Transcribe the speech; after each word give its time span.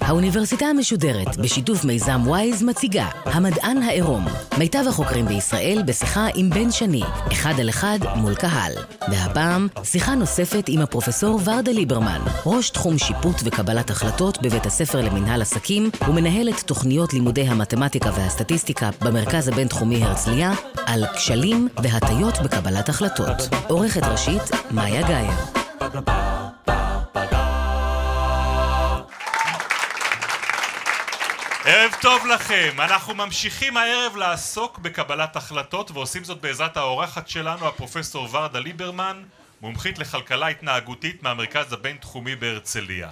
האוניברסיטה 0.00 0.66
המשודרת, 0.66 1.36
בשיתוף 1.36 1.84
מיזם 1.84 2.20
וויז, 2.24 2.62
מציגה 2.62 3.08
המדען 3.24 3.82
העירום. 3.82 4.26
מיטב 4.58 4.84
החוקרים 4.88 5.26
בישראל 5.26 5.82
בשיחה 5.86 6.26
עם 6.34 6.50
בן 6.50 6.70
שני, 6.70 7.02
אחד 7.32 7.60
על 7.60 7.68
אחד 7.68 7.98
מול 8.16 8.34
קהל. 8.34 8.72
והפעם, 9.10 9.68
שיחה 9.84 10.14
נוספת 10.14 10.64
עם 10.68 10.80
הפרופסור 10.80 11.40
ורדה 11.44 11.72
ליברמן, 11.72 12.20
ראש 12.46 12.70
תחום 12.70 12.98
שיפוט 12.98 13.36
וקבלת 13.44 13.90
החלטות 13.90 14.42
בבית 14.42 14.66
הספר 14.66 15.00
למנהל 15.00 15.42
עסקים, 15.42 15.90
ומנהלת 16.08 16.60
תוכניות 16.60 17.12
לימודי 17.12 17.42
המתמטיקה 17.42 18.10
והסטטיסטיקה 18.14 18.90
במרכז 19.04 19.48
הבינתחומי 19.48 20.04
הרצליה, 20.04 20.52
על 20.86 21.04
כשלים 21.16 21.68
והטיות 21.82 22.34
בקבלת 22.44 22.88
החלטות. 22.88 23.36
עורכת 23.68 24.04
ראשית, 24.04 24.42
מאיה 24.70 25.08
גאייר. 25.08 25.65
ערב 31.78 31.94
טוב 32.00 32.26
לכם, 32.26 32.76
אנחנו 32.78 33.14
ממשיכים 33.14 33.76
הערב 33.76 34.16
לעסוק 34.16 34.78
בקבלת 34.78 35.36
החלטות 35.36 35.90
ועושים 35.90 36.24
זאת 36.24 36.40
בעזרת 36.40 36.76
האורחת 36.76 37.28
שלנו 37.28 37.68
הפרופסור 37.68 38.28
ורדה 38.32 38.58
ליברמן 38.58 39.22
מומחית 39.60 39.98
לכלכלה 39.98 40.48
התנהגותית 40.48 41.22
מהמרכז 41.22 41.72
הבינתחומי 41.72 42.36
בהרצליה. 42.36 43.10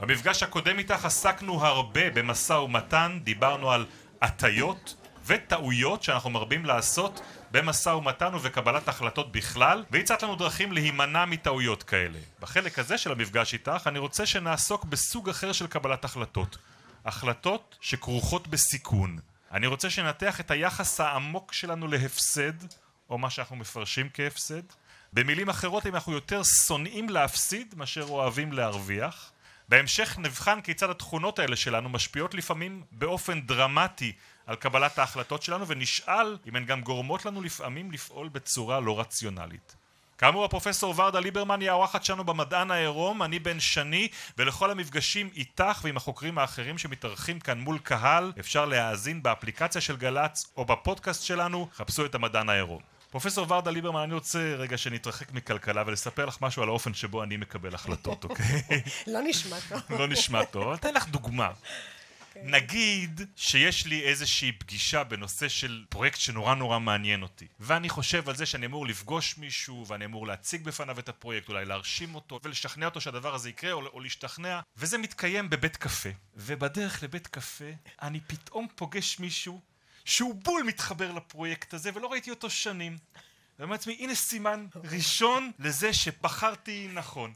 במפגש 0.00 0.42
הקודם 0.42 0.78
איתך 0.78 1.04
עסקנו 1.04 1.64
הרבה 1.66 2.10
במשא 2.10 2.52
ומתן, 2.52 3.18
דיברנו 3.22 3.70
על 3.70 3.86
הטיות 4.22 4.96
וטעויות 5.26 6.02
שאנחנו 6.02 6.30
מרבים 6.30 6.64
לעשות 6.64 7.20
במשא 7.50 7.88
ומתן 7.88 8.34
ובקבלת 8.34 8.88
החלטות 8.88 9.32
בכלל 9.32 9.84
והצעת 9.90 10.22
לנו 10.22 10.36
דרכים 10.36 10.72
להימנע 10.72 11.24
מטעויות 11.24 11.82
כאלה. 11.82 12.18
בחלק 12.40 12.78
הזה 12.78 12.98
של 12.98 13.12
המפגש 13.12 13.52
איתך 13.52 13.82
אני 13.86 13.98
רוצה 13.98 14.26
שנעסוק 14.26 14.84
בסוג 14.84 15.28
אחר 15.28 15.52
של 15.52 15.66
קבלת 15.66 16.04
החלטות 16.04 16.56
החלטות 17.04 17.78
שכרוכות 17.80 18.48
בסיכון. 18.48 19.18
אני 19.52 19.66
רוצה 19.66 19.90
שנתח 19.90 20.40
את 20.40 20.50
היחס 20.50 21.00
העמוק 21.00 21.52
שלנו 21.52 21.86
להפסד, 21.86 22.52
או 23.10 23.18
מה 23.18 23.30
שאנחנו 23.30 23.56
מפרשים 23.56 24.08
כהפסד. 24.14 24.62
במילים 25.12 25.48
אחרות, 25.48 25.86
אם 25.86 25.94
אנחנו 25.94 26.12
יותר 26.12 26.42
שונאים 26.66 27.08
להפסיד 27.08 27.74
מאשר 27.76 28.02
אוהבים 28.02 28.52
להרוויח. 28.52 29.32
בהמשך 29.68 30.18
נבחן 30.18 30.60
כיצד 30.60 30.90
התכונות 30.90 31.38
האלה 31.38 31.56
שלנו 31.56 31.88
משפיעות 31.88 32.34
לפעמים 32.34 32.82
באופן 32.92 33.40
דרמטי 33.40 34.12
על 34.46 34.56
קבלת 34.56 34.98
ההחלטות 34.98 35.42
שלנו, 35.42 35.68
ונשאל 35.68 36.38
אם 36.46 36.56
הן 36.56 36.64
גם 36.64 36.80
גורמות 36.80 37.24
לנו 37.26 37.42
לפעמים 37.42 37.92
לפעול 37.92 38.28
בצורה 38.28 38.80
לא 38.80 39.00
רציונלית. 39.00 39.76
כאמור 40.18 40.44
הפרופסור 40.44 40.94
ורדה 40.96 41.20
ליברמן 41.20 41.60
היא 41.60 41.70
האורחת 41.70 42.04
שלנו 42.04 42.24
במדען 42.24 42.70
העירום, 42.70 43.22
אני 43.22 43.38
בן 43.38 43.60
שני 43.60 44.08
ולכל 44.38 44.70
המפגשים 44.70 45.30
איתך 45.36 45.80
ועם 45.84 45.96
החוקרים 45.96 46.38
האחרים 46.38 46.78
שמתארחים 46.78 47.40
כאן 47.40 47.58
מול 47.58 47.78
קהל 47.78 48.32
אפשר 48.40 48.64
להאזין 48.64 49.22
באפליקציה 49.22 49.80
של 49.80 49.96
גל"צ 49.96 50.52
או 50.56 50.64
בפודקאסט 50.64 51.22
שלנו, 51.22 51.68
חפשו 51.74 52.04
את 52.04 52.14
המדען 52.14 52.48
העירום. 52.48 52.80
פרופסור 53.10 53.46
ורדה 53.48 53.70
ליברמן, 53.70 54.00
אני 54.00 54.14
רוצה 54.14 54.38
רגע 54.38 54.78
שנתרחק 54.78 55.32
מכלכלה 55.32 55.82
ולספר 55.86 56.26
לך 56.26 56.38
משהו 56.40 56.62
על 56.62 56.68
האופן 56.68 56.94
שבו 56.94 57.22
אני 57.22 57.36
מקבל 57.36 57.74
החלטות, 57.74 58.24
אוקיי? 58.24 58.62
לא 59.06 59.20
נשמע 59.22 59.56
טוב. 59.68 59.80
לא 59.98 60.06
נשמע 60.08 60.44
טוב, 60.44 60.62
אבל 60.62 60.74
אתן 60.74 60.94
לך 60.94 61.08
דוגמה. 61.08 61.50
כן. 62.34 62.40
נגיד 62.44 63.20
שיש 63.36 63.86
לי 63.86 64.02
איזושהי 64.02 64.52
פגישה 64.52 65.04
בנושא 65.04 65.48
של 65.48 65.84
פרויקט 65.88 66.20
שנורא 66.20 66.54
נורא 66.54 66.78
מעניין 66.78 67.22
אותי 67.22 67.46
ואני 67.60 67.88
חושב 67.88 68.28
על 68.28 68.36
זה 68.36 68.46
שאני 68.46 68.66
אמור 68.66 68.86
לפגוש 68.86 69.38
מישהו 69.38 69.86
ואני 69.86 70.04
אמור 70.04 70.26
להציג 70.26 70.64
בפניו 70.64 70.98
את 70.98 71.08
הפרויקט 71.08 71.48
אולי 71.48 71.64
להרשים 71.64 72.14
אותו 72.14 72.40
ולשכנע 72.42 72.86
אותו 72.86 73.00
שהדבר 73.00 73.34
הזה 73.34 73.48
יקרה 73.48 73.72
או, 73.72 73.86
או 73.86 74.00
להשתכנע 74.00 74.60
וזה 74.76 74.98
מתקיים 74.98 75.50
בבית 75.50 75.76
קפה. 75.76 76.08
ובדרך 76.36 77.02
לבית 77.02 77.26
קפה 77.26 77.70
אני 78.02 78.20
פתאום 78.20 78.66
פוגש 78.74 79.18
מישהו 79.20 79.60
שהוא 80.04 80.34
בול 80.34 80.62
מתחבר 80.62 81.12
לפרויקט 81.12 81.74
הזה 81.74 81.90
ולא 81.94 82.12
ראיתי 82.12 82.30
אותו 82.30 82.50
שנים. 82.50 82.98
ואומר 83.58 83.72
לעצמי 83.72 83.96
הנה 84.00 84.14
סימן 84.14 84.66
ראשון 84.84 85.50
לזה 85.58 85.92
שבחרתי 85.92 86.88
נכון 86.92 87.34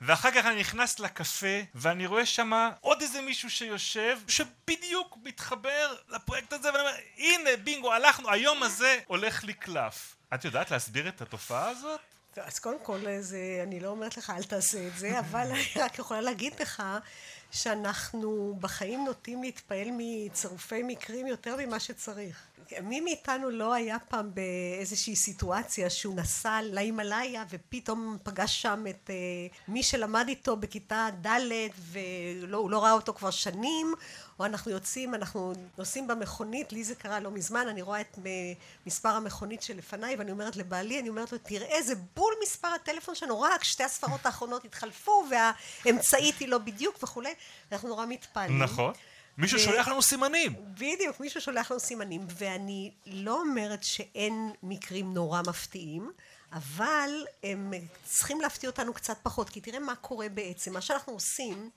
ואחר 0.00 0.30
כך 0.30 0.46
אני 0.46 0.60
נכנס 0.60 0.98
לקפה 0.98 1.60
ואני 1.74 2.06
רואה 2.06 2.26
שם 2.26 2.52
עוד 2.80 3.02
איזה 3.02 3.20
מישהו 3.20 3.50
שיושב 3.50 4.18
שבדיוק 4.28 5.18
מתחבר 5.22 5.94
לפרויקט 6.08 6.52
הזה 6.52 6.68
ואני 6.68 6.80
אומר 6.80 6.94
הנה 7.18 7.50
בינגו 7.64 7.92
הלכנו 7.92 8.30
היום 8.30 8.62
הזה 8.62 8.98
הולך 9.06 9.44
לי 9.44 9.52
קלף 9.52 10.16
את 10.34 10.44
יודעת 10.44 10.70
להסביר 10.70 11.08
את 11.08 11.20
התופעה 11.20 11.68
הזאת? 11.68 12.00
אז 12.36 12.58
קודם 12.58 12.78
כל 12.82 12.98
זה, 13.20 13.60
אני 13.62 13.80
לא 13.80 13.88
אומרת 13.88 14.16
לך 14.16 14.30
אל 14.30 14.42
תעשה 14.42 14.86
את 14.86 14.98
זה 14.98 15.18
אבל 15.18 15.46
אני 15.50 15.66
רק 15.76 15.98
יכולה 15.98 16.20
להגיד 16.20 16.60
לך 16.60 16.82
שאנחנו 17.50 18.56
בחיים 18.60 19.04
נוטים 19.04 19.42
להתפעל 19.42 19.88
מצירופי 19.92 20.82
מקרים 20.82 21.26
יותר 21.26 21.56
ממה 21.56 21.80
שצריך 21.80 22.42
מי 22.82 23.00
מאיתנו 23.00 23.50
לא 23.50 23.74
היה 23.74 23.98
פעם 23.98 24.30
באיזושהי 24.34 25.16
סיטואציה 25.16 25.90
שהוא 25.90 26.16
נסע 26.16 26.60
להימאליה 26.62 27.44
ופתאום 27.50 28.16
פגש 28.22 28.62
שם 28.62 28.84
את 28.90 29.10
uh, 29.10 29.54
מי 29.68 29.82
שלמד 29.82 30.24
איתו 30.28 30.56
בכיתה 30.56 31.08
ד' 31.26 31.40
והוא 31.78 32.70
לא 32.70 32.82
ראה 32.82 32.92
אותו 32.92 33.14
כבר 33.14 33.30
שנים 33.30 33.94
או 34.38 34.44
אנחנו 34.44 34.70
יוצאים, 34.70 35.14
אנחנו 35.14 35.52
נוסעים 35.78 36.08
במכונית, 36.08 36.72
לי 36.72 36.84
זה 36.84 36.94
קרה 36.94 37.20
לא 37.20 37.30
מזמן, 37.30 37.68
אני 37.68 37.82
רואה 37.82 38.00
את 38.00 38.18
מספר 38.86 39.08
המכונית 39.08 39.62
שלפניי 39.62 40.16
ואני 40.16 40.30
אומרת 40.30 40.56
לבעלי, 40.56 41.00
אני 41.00 41.08
אומרת 41.08 41.32
לו 41.32 41.38
תראה 41.38 41.82
זה 41.82 41.94
בול 42.16 42.34
מספר 42.42 42.68
הטלפון 42.68 43.14
שלנו, 43.14 43.40
רק 43.40 43.64
שתי 43.64 43.84
הספרות 43.84 44.26
האחרונות 44.26 44.64
התחלפו 44.64 45.24
והאמצעית 45.30 46.38
היא 46.38 46.48
לא 46.48 46.58
בדיוק 46.58 47.02
וכולי, 47.02 47.34
אנחנו 47.72 47.88
נורא 47.88 48.06
מתפעלים. 48.06 48.62
נכון. 48.62 48.92
מישהו 49.38 49.58
שולח 49.58 49.88
לנו 49.88 50.02
סימנים. 50.02 50.54
בדיוק, 50.74 51.20
מישהו 51.20 51.40
שולח 51.40 51.70
לנו 51.70 51.80
סימנים, 51.80 52.26
ואני 52.38 52.92
לא 53.06 53.40
אומרת 53.40 53.84
שאין 53.84 54.52
מקרים 54.62 55.14
נורא 55.14 55.42
מפתיעים, 55.46 56.10
אבל 56.52 57.10
הם 57.42 57.72
צריכים 58.04 58.40
להפתיע 58.40 58.70
אותנו 58.70 58.94
קצת 58.94 59.18
פחות, 59.22 59.50
כי 59.50 59.60
תראה 59.60 59.78
מה 59.78 59.94
קורה 59.94 60.28
בעצם. 60.28 60.72
מה 60.72 60.80
שאנחנו 60.80 61.12
עושים, 61.12 61.70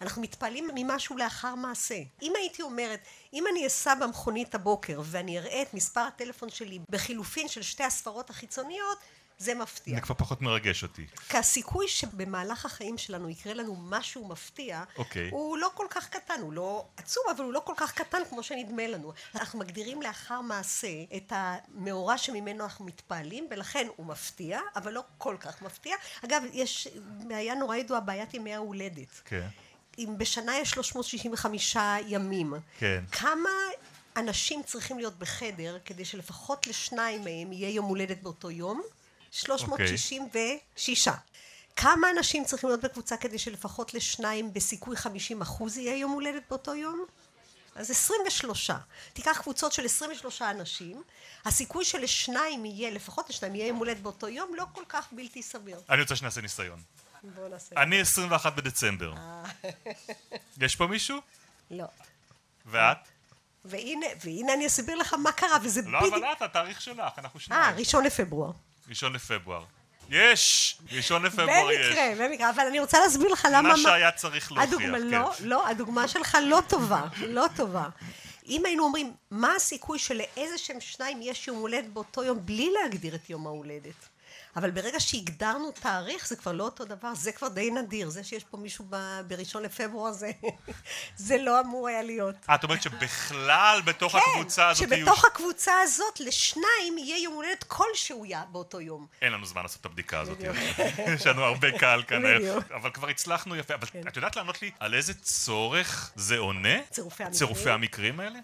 אנחנו 0.00 0.22
מתפעלים 0.22 0.70
ממשהו 0.74 1.16
לאחר 1.16 1.54
מעשה. 1.54 1.98
אם 2.22 2.32
הייתי 2.36 2.62
אומרת, 2.62 3.00
אם 3.32 3.44
אני 3.52 3.66
אסע 3.66 3.94
במכונית 3.94 4.54
הבוקר 4.54 5.00
ואני 5.04 5.38
אראה 5.38 5.62
את 5.62 5.74
מספר 5.74 6.00
הטלפון 6.00 6.50
שלי 6.50 6.78
בחילופין 6.88 7.48
של 7.48 7.62
שתי 7.62 7.84
הספרות 7.84 8.30
החיצוניות, 8.30 8.98
זה 9.44 9.54
מפתיע. 9.54 9.94
זה 9.94 10.00
כבר 10.00 10.14
פחות 10.14 10.42
מרגש 10.42 10.82
אותי. 10.82 11.06
כי 11.28 11.38
הסיכוי 11.38 11.88
שבמהלך 11.88 12.64
החיים 12.64 12.98
שלנו 12.98 13.28
יקרה 13.28 13.54
לנו 13.54 13.76
משהו 13.76 14.28
מפתיע. 14.28 14.84
אוקיי. 14.98 15.30
הוא 15.30 15.58
לא 15.58 15.70
כל 15.74 15.86
כך 15.90 16.08
קטן, 16.08 16.40
הוא 16.40 16.52
לא 16.52 16.86
עצום, 16.96 17.22
אבל 17.36 17.44
הוא 17.44 17.52
לא 17.52 17.62
כל 17.64 17.72
כך 17.76 17.92
קטן 17.92 18.18
כמו 18.30 18.42
שנדמה 18.42 18.86
לנו. 18.86 19.12
אנחנו 19.34 19.58
מגדירים 19.58 20.02
לאחר 20.02 20.40
מעשה 20.40 20.88
את 21.16 21.32
המאורע 21.36 22.18
שממנו 22.18 22.64
אנחנו 22.64 22.84
מתפעלים, 22.84 23.46
ולכן 23.50 23.86
הוא 23.96 24.06
מפתיע, 24.06 24.60
אבל 24.76 24.92
לא 24.92 25.02
כל 25.18 25.36
כך 25.40 25.62
מפתיע. 25.62 25.96
אגב, 26.24 26.42
יש 26.52 26.88
בעיה 27.26 27.54
נורא 27.54 27.76
ידועה, 27.76 28.00
בעיית 28.00 28.34
ימי 28.34 28.54
ההולדת. 28.54 29.20
כן. 29.24 29.48
אם 29.98 30.14
בשנה 30.18 30.58
יש 30.58 30.70
365 30.70 31.76
ימים, 32.06 32.54
כן. 32.78 33.04
כמה 33.12 33.50
אנשים 34.16 34.62
צריכים 34.62 34.98
להיות 34.98 35.18
בחדר 35.18 35.78
כדי 35.84 36.04
שלפחות 36.04 36.66
לשניים 36.66 37.24
מהם 37.24 37.52
יהיה 37.52 37.70
יום 37.70 37.86
הולדת 37.86 38.22
באותו 38.22 38.50
יום? 38.50 38.82
366. 39.34 41.08
Okay. 41.08 41.12
כמה 41.76 42.10
אנשים 42.10 42.44
צריכים 42.44 42.68
להיות 42.68 42.80
בקבוצה 42.80 43.16
כדי 43.16 43.38
שלפחות 43.38 43.94
לשניים 43.94 44.52
בסיכוי 44.52 44.96
50 44.96 45.42
אחוז 45.42 45.76
יהיה 45.76 45.96
יום 45.96 46.12
הולדת 46.12 46.42
באותו 46.48 46.74
יום? 46.74 47.04
אז 47.74 47.90
23. 47.90 48.70
תיקח 49.12 49.40
קבוצות 49.42 49.72
של 49.72 49.84
23 49.84 50.42
אנשים, 50.42 51.02
הסיכוי 51.44 51.84
שלשניים 51.84 52.64
יהיה, 52.64 52.90
לפחות 52.90 53.30
לשניים 53.30 53.54
יהיה 53.54 53.66
יום 53.66 53.76
הולדת 53.76 54.00
באותו 54.00 54.28
יום, 54.28 54.54
לא 54.54 54.64
כל 54.72 54.84
כך 54.88 55.08
בלתי 55.12 55.42
סביר. 55.42 55.80
אני 55.90 56.02
רוצה 56.02 56.16
שנעשה 56.16 56.40
ניסיון. 56.40 56.82
בוא 57.22 57.48
נעשה. 57.48 57.76
אני 57.76 58.00
21 58.00 58.56
בדצמבר. 58.56 59.14
אה. 59.16 59.42
יש 60.60 60.76
פה 60.76 60.86
מישהו? 60.86 61.18
לא. 61.70 61.86
ואת? 62.66 62.96
והנה, 63.64 64.06
והנה 64.24 64.54
אני 64.54 64.66
אסביר 64.66 64.96
לך 64.96 65.14
מה 65.14 65.32
קרה, 65.32 65.58
וזה 65.62 65.82
בדיוק... 65.82 66.02
לא, 66.02 66.08
אבל 66.08 66.24
את, 66.32 66.42
התאריך 66.42 66.80
שלך, 66.80 67.18
אנחנו 67.18 67.40
שניים. 67.40 67.62
אה, 67.62 67.78
ראשון 67.78 68.04
לפברואר. 68.04 68.52
ראשון 68.88 69.12
לפברואר. 69.12 69.64
יש! 70.10 70.76
ראשון 70.92 71.22
לפברואר 71.22 71.70
יש. 71.70 71.86
במקרה, 71.86 72.28
במקרה, 72.28 72.50
אבל 72.50 72.66
אני 72.66 72.80
רוצה 72.80 73.00
להסביר 73.00 73.28
לך 73.28 73.48
למה... 73.52 73.68
מה 73.68 73.76
שהיה 73.76 74.12
צריך 74.12 74.52
להוכיח, 74.52 74.72
הדוגמה, 74.72 74.98
כן. 74.98 75.04
לא, 75.04 75.32
לא, 75.40 75.68
הדוגמה 75.68 76.08
שלך 76.08 76.38
לא 76.42 76.60
טובה, 76.68 77.02
לא 77.28 77.46
טובה. 77.56 77.88
אם 78.48 78.62
היינו 78.64 78.84
אומרים, 78.84 79.14
מה 79.30 79.54
הסיכוי 79.56 79.98
שלאיזה 79.98 80.58
שהם 80.58 80.80
שניים 80.80 81.18
יש 81.22 81.48
יום 81.48 81.58
הולדת 81.58 81.88
באותו 81.88 82.24
יום 82.24 82.38
בלי 82.46 82.70
להגדיר 82.82 83.14
את 83.14 83.30
יום 83.30 83.46
ההולדת? 83.46 84.08
אבל 84.56 84.70
ברגע 84.70 85.00
שהגדרנו 85.00 85.70
תאריך 85.70 86.28
זה 86.28 86.36
כבר 86.36 86.52
לא 86.52 86.64
אותו 86.64 86.84
דבר, 86.84 87.14
זה 87.14 87.32
כבר 87.32 87.48
די 87.48 87.70
נדיר, 87.70 88.08
זה 88.08 88.24
שיש 88.24 88.44
פה 88.44 88.56
מישהו 88.56 88.84
בראשון 89.26 89.62
לפברואר 89.62 90.12
זה, 90.12 90.30
זה 91.16 91.38
לא 91.38 91.60
אמור 91.60 91.88
היה 91.88 92.02
להיות. 92.02 92.34
את 92.54 92.64
אומרת 92.64 92.82
שבכלל 92.82 93.80
בתוך 93.84 94.12
כן, 94.12 94.18
הקבוצה 94.18 94.68
הזאת 94.68 94.90
יהיו... 94.90 95.06
כן, 95.06 95.12
שבתוך 95.12 95.24
הקבוצה 95.24 95.80
הזאת 95.80 96.20
לשניים 96.20 96.98
יהיה 96.98 97.22
יום 97.22 97.34
הולדת 97.34 97.64
כלשהו 97.68 98.24
באותו 98.52 98.80
יום. 98.80 99.06
אין 99.22 99.32
לנו 99.32 99.46
זמן 99.46 99.62
לעשות 99.62 99.80
את 99.80 99.86
הבדיקה 99.86 100.20
הזאת, 100.20 100.38
יש 101.14 101.26
לנו 101.26 101.44
הרבה 101.44 101.78
קהל 101.78 102.02
כאן, 102.02 102.22
אבל 102.74 102.90
כבר 102.90 103.08
הצלחנו 103.08 103.56
יפה, 103.56 103.74
אבל 103.74 103.86
כן. 103.86 104.08
את 104.08 104.16
יודעת 104.16 104.36
לענות 104.36 104.62
לי 104.62 104.70
על 104.80 104.94
איזה 104.94 105.14
צורך 105.14 106.12
זה 106.14 106.38
עונה? 106.38 106.82
צירופי 106.90 107.22
המקרים. 107.22 107.38
צירופי 107.38 107.70
המקרים 107.70 108.20
האלה? 108.20 108.38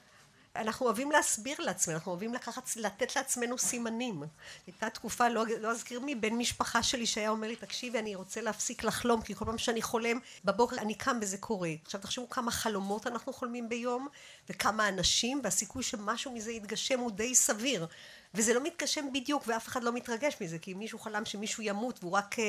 אנחנו 0.57 0.87
אוהבים 0.87 1.11
להסביר 1.11 1.57
לעצמנו, 1.59 1.97
אנחנו 1.97 2.11
אוהבים 2.13 2.35
לקחת, 2.35 2.77
לתת 2.77 3.17
לעצמנו 3.17 3.59
סימנים. 3.59 4.23
הייתה 4.67 4.91
תקופה, 4.91 5.29
לא, 5.29 5.45
לא 5.61 5.71
אזכיר 5.71 6.01
מי, 6.01 6.15
בן 6.15 6.35
משפחה 6.35 6.83
שלי 6.83 7.07
שהיה 7.07 7.31
אומר 7.31 7.49
לי, 7.49 7.57
תקשיבי, 7.57 7.99
אני 7.99 8.15
רוצה 8.15 8.41
להפסיק 8.41 8.85
לחלום, 8.85 9.23
כי 9.23 9.35
כל 9.35 9.45
פעם 9.45 9.59
שאני 9.59 9.83
חולם, 9.83 10.19
בבוקר 10.45 10.77
אני 10.79 10.95
קם 10.95 11.19
וזה 11.23 11.39
קורה. 11.39 11.71
עכשיו 11.85 12.01
תחשבו 12.01 12.31
כמה 12.31 12.51
חלומות 12.51 13.07
אנחנו 13.07 13.33
חולמים 13.33 13.69
ביום, 13.69 14.09
וכמה 14.49 14.89
אנשים, 14.89 15.41
והסיכוי 15.45 15.83
שמשהו 15.83 16.33
מזה 16.33 16.53
יתגשם 16.53 16.99
הוא 16.99 17.11
די 17.11 17.35
סביר. 17.35 17.87
וזה 18.35 18.55
לא 18.55 18.63
מתגשם 18.63 19.13
בדיוק, 19.13 19.43
ואף 19.47 19.69
אחד 19.69 19.83
לא 19.83 19.93
מתרגש 19.93 20.37
מזה, 20.41 20.59
כי 20.59 20.73
אם 20.73 20.79
מישהו 20.79 20.99
חלם 20.99 21.25
שמישהו 21.25 21.63
ימות 21.63 21.99
והוא 22.01 22.13
רק 22.13 22.35
uh, 22.35 22.43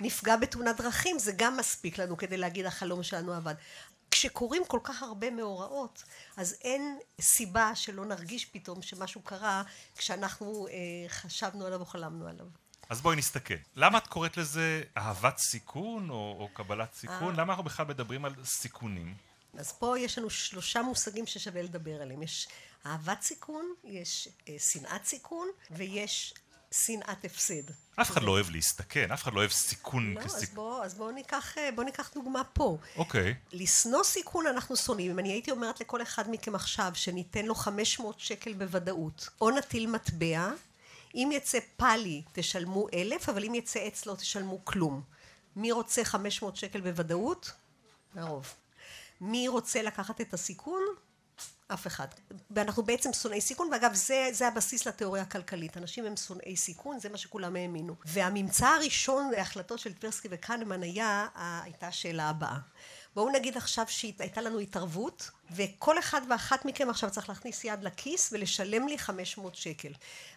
נפגע 0.00 0.36
בתאונת 0.36 0.76
דרכים, 0.76 1.18
זה 1.18 1.32
גם 1.36 1.56
מספיק 1.56 1.98
לנו 1.98 2.16
כדי 2.16 2.36
להגיד 2.36 2.66
החלום 2.66 3.02
שלנו 3.02 3.34
עבד. 3.34 3.54
כשקורים 4.18 4.62
כל 4.66 4.80
כך 4.84 5.02
הרבה 5.02 5.30
מאורעות, 5.30 6.04
אז 6.36 6.56
אין 6.62 6.98
סיבה 7.20 7.74
שלא 7.74 8.04
נרגיש 8.04 8.44
פתאום 8.44 8.82
שמשהו 8.82 9.22
קרה 9.22 9.62
כשאנחנו 9.96 10.66
אה, 10.68 10.74
חשבנו 11.08 11.66
עליו 11.66 11.80
או 11.80 11.86
חלמנו 11.86 12.26
עליו. 12.28 12.46
אז 12.88 13.00
בואי 13.00 13.16
נסתכל. 13.16 13.54
למה 13.76 13.98
את 13.98 14.06
קוראת 14.06 14.36
לזה 14.36 14.82
אהבת 14.96 15.38
סיכון 15.38 16.10
או, 16.10 16.36
או 16.38 16.48
קבלת 16.54 16.94
סיכון? 16.94 17.34
אה. 17.34 17.40
למה 17.40 17.52
אנחנו 17.52 17.64
בכלל 17.64 17.86
מדברים 17.86 18.24
על 18.24 18.34
סיכונים? 18.44 19.14
אז 19.58 19.72
פה 19.72 19.98
יש 19.98 20.18
לנו 20.18 20.30
שלושה 20.30 20.82
מושגים 20.82 21.26
ששווה 21.26 21.62
לדבר 21.62 22.02
עליהם. 22.02 22.22
יש 22.22 22.48
אהבת 22.86 23.22
סיכון, 23.22 23.74
יש 23.84 24.28
אה, 24.48 24.56
שנאת 24.58 25.04
סיכון 25.04 25.48
ויש 25.70 26.34
שנאת 26.70 27.24
הפסד. 27.24 27.70
אף 28.00 28.10
אחד 28.10 28.22
לא 28.22 28.30
אוהב 28.30 28.50
להסתכן, 28.50 29.12
אף 29.12 29.22
אחד 29.22 29.32
לא 29.32 29.38
אוהב 29.38 29.50
סיכון 29.50 30.14
לא, 30.14 30.20
כסיכון. 30.20 30.42
אז 30.42 30.54
בוא, 30.54 30.84
אז 30.84 30.94
בוא 30.94 31.12
ניקח, 31.12 31.58
אה, 31.58 31.70
בוא 31.74 31.84
ניקח 31.84 32.10
דוגמה 32.14 32.44
פה. 32.44 32.78
אוקיי. 32.96 33.34
לשנוא 33.52 34.04
סיכון 34.04 34.46
אנחנו 34.46 34.76
שונאים. 34.76 35.10
אם 35.10 35.18
אני 35.18 35.32
הייתי 35.32 35.50
אומרת 35.50 35.80
לכל 35.80 36.02
אחד 36.02 36.30
מכם 36.30 36.54
עכשיו 36.54 36.90
שניתן 36.94 37.44
לו 37.44 37.54
500 37.54 38.20
שקל 38.20 38.52
בוודאות, 38.52 39.28
או 39.40 39.50
נטיל 39.50 39.90
מטבע, 39.90 40.50
אם 41.14 41.30
יצא 41.32 41.58
פאלי 41.76 42.22
תשלמו 42.32 42.86
אלף, 42.94 43.28
אבל 43.28 43.44
אם 43.44 43.54
יצא 43.54 43.80
עץ 43.80 44.06
לא 44.06 44.14
תשלמו 44.14 44.64
כלום. 44.64 45.02
מי 45.56 45.72
רוצה 45.72 46.04
500 46.04 46.56
שקל 46.56 46.80
בוודאות? 46.80 47.52
הרוב. 48.14 48.54
מי 49.20 49.48
רוצה 49.48 49.82
לקחת 49.82 50.20
את 50.20 50.34
הסיכון? 50.34 50.82
אף 51.68 51.86
אחד. 51.86 52.06
ואנחנו 52.50 52.82
בעצם 52.82 53.12
שונאי 53.12 53.40
סיכון, 53.40 53.68
ואגב 53.72 53.94
זה, 53.94 54.28
זה 54.32 54.48
הבסיס 54.48 54.86
לתיאוריה 54.86 55.22
הכלכלית. 55.22 55.76
אנשים 55.76 56.04
הם 56.04 56.16
שונאי 56.16 56.56
סיכון, 56.56 57.00
זה 57.00 57.08
מה 57.08 57.16
שכולם 57.16 57.56
האמינו. 57.56 57.94
והממצא 58.04 58.66
הראשון 58.66 59.30
להחלטות 59.30 59.78
של 59.78 59.92
טברסקי 59.92 60.28
וקנמן 60.30 60.82
היה, 60.82 61.26
הייתה 61.62 61.86
השאלה 61.86 62.28
הבאה. 62.28 62.58
בואו 63.14 63.32
נגיד 63.32 63.56
עכשיו 63.56 63.84
שהייתה 63.88 64.40
לנו 64.40 64.58
התערבות, 64.58 65.30
וכל 65.50 65.98
אחד 65.98 66.20
ואחת 66.30 66.64
מכם 66.64 66.90
עכשיו 66.90 67.10
צריך 67.10 67.28
להכניס 67.28 67.64
יד 67.64 67.82
לכיס 67.82 68.32
ולשלם 68.32 68.88
לי 68.88 68.98
500 68.98 69.54
שקל. 69.54 69.92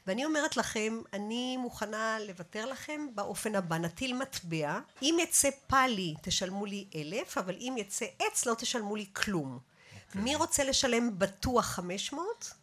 ואני 0.07 0.25
אומרת 0.25 0.57
לכם, 0.57 1.01
אני 1.13 1.57
מוכנה 1.57 2.17
לוותר 2.19 2.65
לכם 2.65 3.07
באופן 3.15 3.55
הבא, 3.55 3.77
נטיל 3.77 4.13
מטבע, 4.13 4.79
אם 5.01 5.17
יצא 5.21 5.49
פאלי 5.67 6.13
תשלמו 6.21 6.65
לי 6.65 6.85
אלף, 6.95 7.37
אבל 7.37 7.55
אם 7.59 7.75
יצא 7.77 8.05
עץ 8.19 8.45
לא 8.45 8.53
תשלמו 8.53 8.95
לי 8.95 9.05
כלום. 9.13 9.70
מי 10.15 10.35
רוצה 10.35 10.63
לשלם 10.63 11.19
בטוח 11.19 11.65
500? 11.65 12.53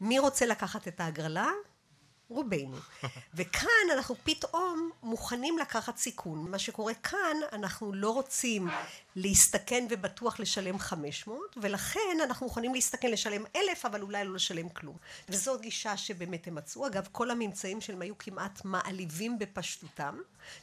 מי 0.00 0.18
רוצה 0.18 0.46
לקחת 0.46 0.88
את 0.88 1.00
ההגרלה? 1.00 1.50
רובנו. 2.28 2.76
וכאן 3.34 3.86
אנחנו 3.92 4.14
פתאום 4.24 4.90
מוכנים 5.02 5.58
לקחת 5.58 5.96
סיכון. 5.96 6.50
מה 6.50 6.58
שקורה 6.58 6.94
כאן, 6.94 7.36
אנחנו 7.52 7.92
לא 7.92 8.10
רוצים 8.10 8.68
להסתכן 9.16 9.86
ובטוח 9.90 10.40
לשלם 10.40 10.78
500, 10.78 11.40
ולכן 11.56 12.18
אנחנו 12.24 12.46
מוכנים 12.46 12.74
להסתכן 12.74 13.10
לשלם 13.10 13.44
1,000, 13.56 13.86
אבל 13.86 14.02
אולי 14.02 14.24
לא 14.24 14.34
לשלם 14.34 14.68
כלום. 14.68 14.96
וזאת 15.28 15.60
גישה 15.60 15.96
שבאמת 15.96 16.46
הם 16.46 16.54
מצאו. 16.54 16.86
אגב, 16.86 17.08
כל 17.12 17.30
הממצאים 17.30 17.80
שלהם 17.80 18.02
היו 18.02 18.18
כמעט 18.18 18.64
מעליבים 18.64 19.38
בפשטותם. 19.38 20.18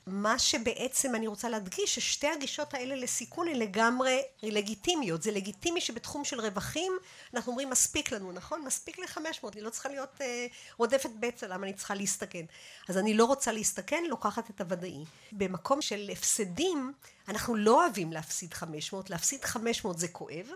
מה 0.07 0.39
שבעצם 0.39 1.15
אני 1.15 1.27
רוצה 1.27 1.49
להדגיש, 1.49 1.95
ששתי 1.95 2.27
הגישות 2.27 2.73
האלה 2.73 2.95
לסיכון 2.95 3.47
הן 3.47 3.55
לגמרי 3.55 4.21
לגיטימיות. 4.43 5.23
זה 5.23 5.31
לגיטימי 5.31 5.81
שבתחום 5.81 6.25
של 6.25 6.41
רווחים, 6.41 6.93
אנחנו 7.33 7.51
אומרים 7.51 7.69
מספיק 7.69 8.11
לנו, 8.11 8.31
נכון? 8.31 8.61
מספיק 8.65 8.99
לי 8.99 9.07
500, 9.07 9.55
אני 9.55 9.63
לא 9.63 9.69
צריכה 9.69 9.89
להיות 9.89 10.21
אה, 10.21 10.45
רודפת 10.77 11.09
בצע, 11.19 11.47
למה 11.47 11.63
אני 11.67 11.73
צריכה 11.73 11.95
להסתכן? 11.95 12.45
אז 12.89 12.97
אני 12.97 13.13
לא 13.13 13.25
רוצה 13.25 13.51
להסתכן, 13.51 14.03
לוקחת 14.09 14.49
את 14.49 14.61
הוודאי. 14.61 15.03
במקום 15.31 15.81
של 15.81 16.09
הפסדים, 16.11 16.93
אנחנו 17.27 17.55
לא 17.55 17.83
אוהבים 17.83 18.13
להפסיד 18.13 18.53
500, 18.53 19.09
להפסיד 19.09 19.45
500 19.45 19.99
זה 19.99 20.07
כואב. 20.07 20.47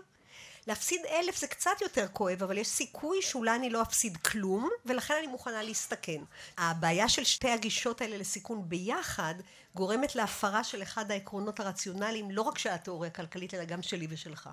להפסיד 0.66 1.00
אלף 1.10 1.36
זה 1.38 1.46
קצת 1.46 1.80
יותר 1.80 2.06
כואב, 2.12 2.42
אבל 2.42 2.58
יש 2.58 2.68
סיכוי 2.68 3.22
שאולי 3.22 3.56
אני 3.56 3.70
לא 3.70 3.82
אפסיד 3.82 4.16
כלום, 4.16 4.70
ולכן 4.86 5.14
אני 5.18 5.26
מוכנה 5.26 5.62
להסתכן. 5.62 6.22
הבעיה 6.58 7.08
של 7.08 7.24
שתי 7.24 7.50
הגישות 7.50 8.00
האלה 8.00 8.18
לסיכון 8.18 8.68
ביחד, 8.68 9.34
גורמת 9.74 10.16
להפרה 10.16 10.64
של 10.64 10.82
אחד 10.82 11.10
העקרונות 11.10 11.60
הרציונליים, 11.60 12.30
לא 12.30 12.42
רק 12.42 12.58
של 12.58 12.70
התיאוריה 12.70 13.10
הכלכלית, 13.10 13.54
אלא 13.54 13.64
גם 13.64 13.82
שלי 13.82 14.06
ושלך. 14.10 14.50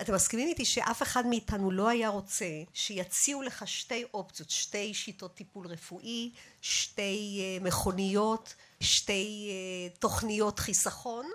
אתם 0.00 0.14
מסכימים 0.14 0.48
איתי 0.48 0.64
שאף 0.64 1.02
אחד 1.02 1.26
מאיתנו 1.26 1.70
לא 1.70 1.88
היה 1.88 2.08
רוצה 2.08 2.46
שיציעו 2.72 3.42
לך 3.42 3.68
שתי 3.68 4.04
אופציות, 4.14 4.50
שתי 4.50 4.94
שיטות 4.94 5.34
טיפול 5.34 5.66
רפואי, 5.66 6.30
שתי 6.60 7.42
uh, 7.60 7.64
מכוניות, 7.64 8.54
שתי 8.80 9.50
uh, 9.94 9.98
תוכניות 9.98 10.58
חיסכון, 10.58 11.26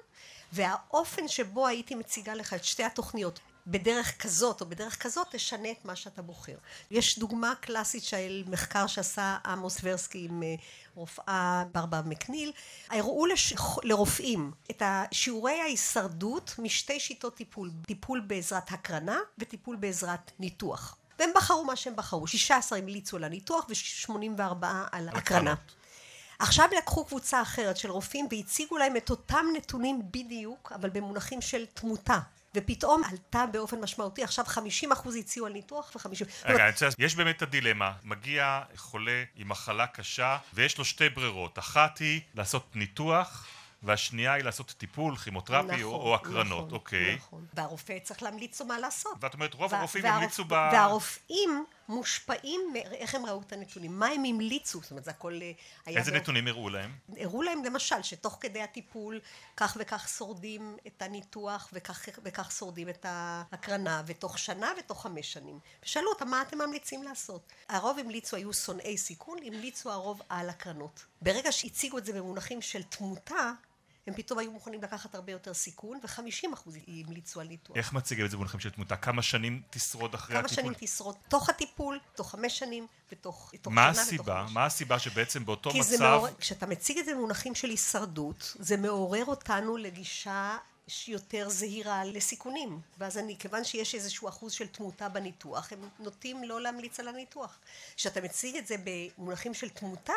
והאופן 0.53 1.27
שבו 1.27 1.67
הייתי 1.67 1.95
מציגה 1.95 2.33
לך 2.33 2.53
את 2.53 2.63
שתי 2.63 2.83
התוכניות 2.83 3.39
בדרך 3.67 4.21
כזאת 4.21 4.61
או 4.61 4.65
בדרך 4.65 5.03
כזאת 5.03 5.27
תשנה 5.31 5.71
את 5.71 5.85
מה 5.85 5.95
שאתה 5.95 6.21
בוחר. 6.21 6.55
יש 6.91 7.19
דוגמה 7.19 7.53
קלאסית 7.61 8.03
של 8.03 8.43
מחקר 8.47 8.87
שעשה 8.87 9.37
עמוס 9.45 9.77
ורסקי 9.83 10.25
עם 10.29 10.43
אה, 10.43 10.55
רופאה 10.95 11.63
ברבה 11.73 12.01
מקניל, 12.05 12.51
הראו 12.89 13.25
לש... 13.25 13.53
לרופאים 13.83 14.51
את 14.71 14.81
שיעורי 15.11 15.61
ההישרדות 15.61 16.55
משתי 16.57 16.99
שיטות 16.99 17.35
טיפול, 17.35 17.71
טיפול 17.87 18.19
בעזרת 18.19 18.71
הקרנה 18.71 19.17
וטיפול 19.37 19.75
בעזרת 19.75 20.31
ניתוח. 20.39 20.95
והם 21.19 21.29
בחרו 21.35 21.65
מה 21.65 21.75
שהם 21.75 21.95
בחרו, 21.95 22.27
16 22.27 22.79
המליצו 22.79 23.17
על 23.17 23.23
הניתוח 23.23 23.65
ו-84 23.69 24.65
על 24.91 25.09
הקרנה. 25.09 25.55
עכשיו 26.39 26.69
לקחו 26.77 27.05
קבוצה 27.05 27.41
אחרת 27.41 27.77
של 27.77 27.91
רופאים 27.91 28.27
והציגו 28.31 28.77
להם 28.77 28.97
את 28.97 29.09
אותם 29.09 29.45
נתונים 29.53 30.01
בדיוק, 30.11 30.71
אבל 30.75 30.89
במונחים 30.89 31.41
של 31.41 31.65
תמותה. 31.65 32.19
ופתאום 32.55 33.01
עלתה 33.03 33.45
באופן 33.51 33.81
משמעותי, 33.81 34.23
עכשיו 34.23 34.45
50 34.45 34.91
אחוז 34.91 35.15
הציעו 35.15 35.45
על 35.45 35.53
ניתוח 35.53 35.91
ו-50... 35.95 36.25
רגע, 36.45 36.63
אני 36.63 36.71
רוצה... 36.71 36.87
יש 36.99 37.15
באמת 37.15 37.37
את 37.37 37.41
הדילמה, 37.41 37.93
מגיע 38.03 38.61
חולה 38.75 39.23
עם 39.35 39.49
מחלה 39.49 39.87
קשה 39.87 40.37
ויש 40.53 40.77
לו 40.77 40.85
שתי 40.85 41.09
ברירות, 41.09 41.59
אחת 41.59 41.97
היא 41.97 42.21
לעשות 42.35 42.75
ניתוח 42.75 43.47
והשנייה 43.83 44.33
היא 44.33 44.43
לעשות 44.43 44.73
טיפול, 44.77 45.15
כימותרפי 45.15 45.67
נכון, 45.67 45.83
או, 45.83 45.95
או 45.95 46.15
הקרנות, 46.15 46.65
נכון, 46.65 46.71
אוקיי. 46.71 47.15
נכון. 47.15 47.45
והרופא 47.53 47.97
צריך 48.03 48.23
להמליץ 48.23 48.59
לו 48.59 48.65
מה 48.65 48.79
לעשות. 48.79 49.17
ואת 49.21 49.33
אומרת, 49.33 49.53
רוב 49.53 49.73
הרופאים 49.73 50.05
המליצו 50.05 50.43
ב... 50.43 50.51
והרופאים 50.51 51.65
מושפעים 51.89 52.61
מאיך 52.73 53.15
הם 53.15 53.25
ראו 53.25 53.41
את 53.41 53.53
הנתונים, 53.53 53.99
מה 53.99 54.07
הם 54.07 54.23
המליצו, 54.25 54.81
זאת 54.81 54.91
אומרת 54.91 55.03
זה 55.03 55.11
הכל 55.11 55.39
אה, 55.41 55.51
היה... 55.85 55.99
איזה. 55.99 56.11
נתונים 56.11 56.47
הראו 56.47 56.69
להם? 56.69 56.95
הראו 57.17 57.41
להם 57.41 57.63
למשל 57.63 58.01
שתוך 58.01 58.37
כדי 58.41 58.61
הטיפול 58.61 59.19
כך 59.57 59.77
וכך 59.79 60.09
שורדים 60.17 60.77
את 60.87 61.01
הניתוח 61.01 61.69
וכך 61.73 62.09
וכך 62.23 62.51
שורדים 62.51 62.89
את 62.89 63.05
ההקרנה 63.09 64.01
ותוך 64.05 64.39
שנה 64.39 64.71
ותוך 64.79 65.03
חמש 65.03 65.33
שנים. 65.33 65.59
ושאלו 65.83 66.09
אותם 66.09 66.27
מה 66.27 66.41
אתם 66.41 66.57
ממליצים 66.57 67.03
לעשות. 67.03 67.41
הרוב 67.69 67.99
המליצו 67.99 68.35
היו 68.35 68.53
שונאי 68.53 68.97
סיכון, 68.97 69.37
המליצו 69.45 69.91
הרוב 69.91 70.21
על 70.29 70.49
הקרנות. 70.49 71.05
ברגע 71.21 71.51
שהציגו 71.51 71.97
את 71.97 72.05
זה 72.05 72.13
במונחים 72.13 72.61
של 72.61 72.83
תמותה 72.83 73.51
הם 74.07 74.13
פתאום 74.13 74.39
היו 74.39 74.51
מוכנים 74.51 74.81
לקחת 74.81 75.15
הרבה 75.15 75.31
יותר 75.31 75.53
סיכון, 75.53 75.99
ו-50 76.03 76.53
אחוז 76.53 76.77
המליצו 76.87 77.41
על 77.41 77.47
ניתוח. 77.47 77.77
איך 77.77 77.93
מציגים 77.93 78.25
את 78.25 78.31
זה 78.31 78.37
במונחים 78.37 78.59
של 78.59 78.69
תמותה? 78.69 78.95
כמה 78.95 79.21
שנים 79.21 79.61
תשרוד 79.69 80.13
אחרי 80.13 80.35
כמה 80.35 80.45
הטיפול? 80.45 80.63
כמה 80.63 80.73
שנים 80.73 80.87
תשרוד 80.87 81.15
תוך 81.27 81.49
הטיפול, 81.49 81.99
תוך 82.15 82.31
חמש 82.31 82.59
שנים, 82.59 82.87
ותוך 83.11 83.51
שנה 83.63 83.73
מה 83.75 83.89
הסיבה? 83.89 84.45
מה 84.51 84.65
הסיבה 84.65 84.99
שבעצם 84.99 85.45
באותו 85.45 85.71
כי 85.71 85.79
מצב... 85.79 85.89
כי 85.89 85.97
מעורר, 85.97 86.33
כשאתה 86.39 86.65
מציג 86.65 86.97
את 86.97 87.05
זה 87.05 87.13
במונחים 87.13 87.55
של 87.55 87.69
הישרדות, 87.69 88.55
זה 88.59 88.77
מעורר 88.77 89.25
אותנו 89.25 89.77
לגישה 89.77 90.57
יותר 91.07 91.49
זהירה 91.49 92.05
לסיכונים. 92.05 92.81
ואז 92.97 93.17
אני, 93.17 93.35
כיוון 93.39 93.63
שיש 93.63 93.95
איזשהו 93.95 94.29
אחוז 94.29 94.51
של 94.51 94.67
תמותה 94.67 95.09
בניתוח, 95.09 95.73
הם 95.73 95.89
נוטים 95.99 96.43
לא 96.43 96.61
להמליץ 96.61 96.99
על 96.99 97.07
הניתוח. 97.07 97.59
כשאתה 97.95 98.21
מציג 98.21 98.55
את 98.55 98.67
זה 98.67 98.75
במונחים 98.83 99.53
של 99.53 99.69
תמותה, 99.69 100.13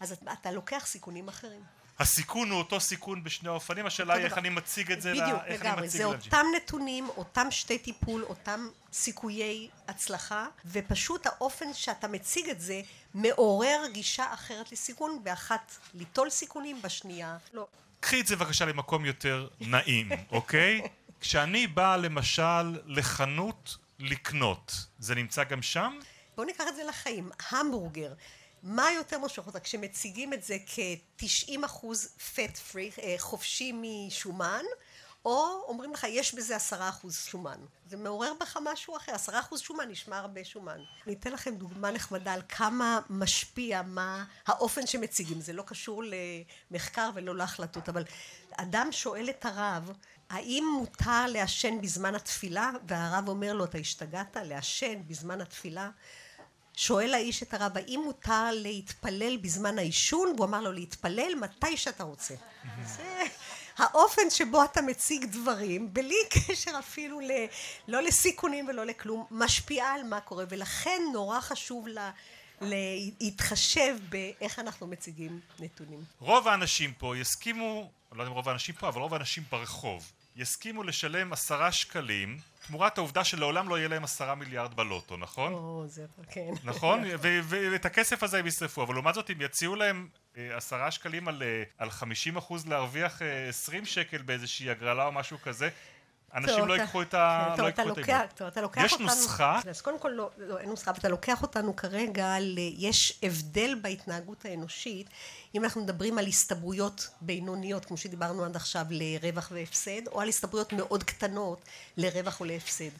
אז 0.00 0.14
אתה 0.32 0.50
לוקח 0.50 0.86
סיכונים 0.86 1.28
אחרים. 1.28 1.77
הסיכון 1.98 2.50
הוא 2.50 2.58
אותו 2.58 2.80
סיכון 2.80 3.24
בשני 3.24 3.48
האופנים, 3.48 3.86
השאלה 3.86 4.14
היא 4.14 4.24
איך 4.24 4.38
אני 4.38 4.48
מציג 4.48 4.92
את 4.92 5.02
זה, 5.02 5.12
בדיוק, 5.12 5.42
לגמרי, 5.48 5.88
זה 5.88 6.04
אותם 6.04 6.46
נתונים, 6.56 7.08
אותם 7.08 7.46
שתי 7.50 7.78
טיפול, 7.78 8.24
אותם 8.24 8.68
סיכויי 8.92 9.68
הצלחה, 9.88 10.46
ופשוט 10.66 11.26
האופן 11.26 11.74
שאתה 11.74 12.08
מציג 12.08 12.48
את 12.48 12.60
זה 12.60 12.80
מעורר 13.14 13.82
גישה 13.92 14.34
אחרת 14.34 14.72
לסיכון, 14.72 15.20
באחת 15.22 15.76
ליטול 15.94 16.30
סיכונים, 16.30 16.82
בשנייה 16.82 17.36
לא. 17.52 17.66
קחי 18.00 18.20
את 18.20 18.26
זה 18.26 18.36
בבקשה 18.36 18.64
למקום 18.64 19.04
יותר 19.04 19.48
נעים, 19.60 20.08
אוקיי? 20.32 20.82
כשאני 21.20 21.66
בא 21.66 21.96
למשל 21.96 22.80
לחנות 22.86 23.76
לקנות, 23.98 24.86
זה 24.98 25.14
נמצא 25.14 25.44
גם 25.44 25.62
שם? 25.62 25.98
בואו 26.36 26.46
ניקח 26.46 26.64
את 26.68 26.76
זה 26.76 26.84
לחיים. 26.84 27.30
המבורגר. 27.50 28.12
מה 28.62 28.92
יותר 28.92 29.18
מושך 29.18 29.46
אותה? 29.46 29.60
כשמציגים 29.60 30.32
את 30.32 30.42
זה 30.42 30.56
כ-90 30.66 31.66
אחוז 31.66 32.08
fat 32.18 32.72
free, 32.72 33.02
אה, 33.02 33.14
חופשי 33.18 33.72
משומן, 33.74 34.64
או 35.24 35.64
אומרים 35.68 35.92
לך, 35.92 36.06
יש 36.08 36.34
בזה 36.34 36.56
עשרה 36.56 36.88
אחוז 36.88 37.16
שומן. 37.16 37.60
זה 37.86 37.96
מעורר 37.96 38.32
בך 38.40 38.58
משהו 38.62 38.96
אחר. 38.96 39.12
עשרה 39.12 39.40
אחוז 39.40 39.60
שומן 39.60 39.90
נשמע 39.90 40.18
הרבה 40.18 40.44
שומן. 40.44 40.80
אני 41.06 41.14
אתן 41.14 41.32
לכם 41.32 41.54
דוגמה 41.54 41.90
נחמדה 41.90 42.32
על 42.32 42.42
כמה 42.48 43.00
משפיע 43.10 43.82
מה 43.82 44.24
האופן 44.46 44.86
שמציגים. 44.86 45.40
זה 45.40 45.52
לא 45.52 45.62
קשור 45.62 46.02
למחקר 46.70 47.10
ולא 47.14 47.36
להחלטות, 47.36 47.88
אבל 47.88 48.04
אדם 48.50 48.88
שואל 48.90 49.30
את 49.30 49.44
הרב, 49.44 49.92
האם 50.30 50.64
מותר 50.78 51.26
לעשן 51.28 51.80
בזמן 51.80 52.14
התפילה? 52.14 52.70
והרב 52.88 53.28
אומר 53.28 53.52
לו, 53.52 53.64
אתה 53.64 53.78
השתגעת 53.78 54.36
לעשן 54.44 55.02
בזמן 55.06 55.40
התפילה? 55.40 55.90
שואל 56.78 57.14
האיש 57.14 57.42
את 57.42 57.54
הרב, 57.54 57.76
האם 57.76 58.00
מותר 58.04 58.50
להתפלל 58.52 59.36
בזמן 59.36 59.78
העישון? 59.78 60.32
והוא 60.36 60.46
אמר 60.46 60.60
לו, 60.60 60.72
להתפלל 60.72 61.32
מתי 61.40 61.76
שאתה 61.76 62.02
רוצה. 62.04 62.34
זה 62.84 63.22
האופן 63.76 64.30
שבו 64.30 64.64
אתה 64.64 64.82
מציג 64.82 65.24
דברים, 65.24 65.94
בלי 65.94 66.14
קשר 66.30 66.70
אפילו 66.78 67.20
ל, 67.20 67.30
לא 67.88 68.02
לסיכונים 68.02 68.68
ולא 68.68 68.86
לכלום, 68.86 69.24
משפיעה 69.30 69.94
על 69.94 70.02
מה 70.02 70.20
קורה, 70.20 70.44
ולכן 70.48 71.02
נורא 71.12 71.40
חשוב 71.40 71.88
לה... 71.88 72.10
להתחשב 73.20 73.96
באיך 74.08 74.58
אנחנו 74.58 74.86
מציגים 74.86 75.40
נתונים. 75.58 76.04
רוב 76.20 76.48
האנשים 76.48 76.92
פה 76.92 77.16
יסכימו, 77.16 77.90
לא 78.12 78.22
יודע 78.22 78.30
אם 78.30 78.36
רוב 78.36 78.48
האנשים 78.48 78.74
פה, 78.74 78.88
אבל 78.88 79.00
רוב 79.00 79.14
האנשים 79.14 79.44
ברחוב, 79.50 80.12
יסכימו 80.38 80.82
לשלם 80.82 81.32
עשרה 81.32 81.72
שקלים 81.72 82.38
תמורת 82.66 82.98
העובדה 82.98 83.24
שלעולם 83.24 83.68
לא 83.68 83.78
יהיה 83.78 83.88
להם 83.88 84.04
עשרה 84.04 84.34
מיליארד 84.34 84.74
בלוטו, 84.74 85.16
נכון? 85.16 85.52
או, 85.52 85.84
זה 85.86 86.06
כן. 86.30 86.50
נכון? 86.64 87.02
ואת 87.20 87.86
הכסף 87.86 88.22
הזה 88.22 88.38
הם 88.38 88.46
ישרפו, 88.46 88.82
אבל 88.82 88.94
לעומת 88.94 89.14
זאת 89.14 89.30
אם 89.30 89.40
יציעו 89.40 89.76
להם 89.76 90.08
אה, 90.36 90.56
עשרה 90.56 90.90
שקלים 90.90 91.28
על, 91.28 91.42
אה, 91.42 91.62
על 91.78 91.90
חמישים 91.90 92.36
אחוז 92.36 92.66
להרוויח 92.66 93.22
אה, 93.22 93.48
עשרים 93.48 93.84
שקל 93.86 94.22
באיזושהי 94.22 94.70
הגרלה 94.70 95.06
או 95.06 95.12
משהו 95.12 95.38
כזה 95.42 95.68
אנשים 96.34 96.68
לא 96.68 96.74
ייקחו 96.74 97.02
את 97.02 97.14
ה... 97.14 97.50
אתה 97.54 97.62
טוב, 98.36 98.46
אתה 98.46 98.60
לוקח 98.60 98.82
יש 98.84 98.92
אותנו... 98.92 99.06
יש 99.06 99.12
נוסחה? 99.12 99.60
אז 99.70 99.80
קודם 99.80 99.98
כל 99.98 100.08
לא, 100.08 100.30
לא, 100.38 100.58
אין 100.58 100.68
נוסחה, 100.68 100.90
ואתה 100.94 101.08
לוקח 101.08 101.42
אותנו 101.42 101.76
כרגע. 101.76 102.36
יש 102.76 103.18
הבדל 103.22 103.74
בהתנהגות 103.82 104.44
האנושית, 104.44 105.10
אם 105.54 105.64
אנחנו 105.64 105.82
מדברים 105.82 106.18
על 106.18 106.26
הסתברויות 106.26 107.08
בינוניות, 107.20 107.84
כמו 107.84 107.96
שדיברנו 107.96 108.44
עד 108.44 108.56
עכשיו, 108.56 108.86
לרווח 108.90 109.48
והפסד, 109.54 110.08
או 110.08 110.20
על 110.20 110.28
הסתברויות 110.28 110.72
מאוד 110.72 111.04
קטנות 111.04 111.64
לרווח 111.96 112.40
או 112.40 112.44
להפסד. 112.44 112.90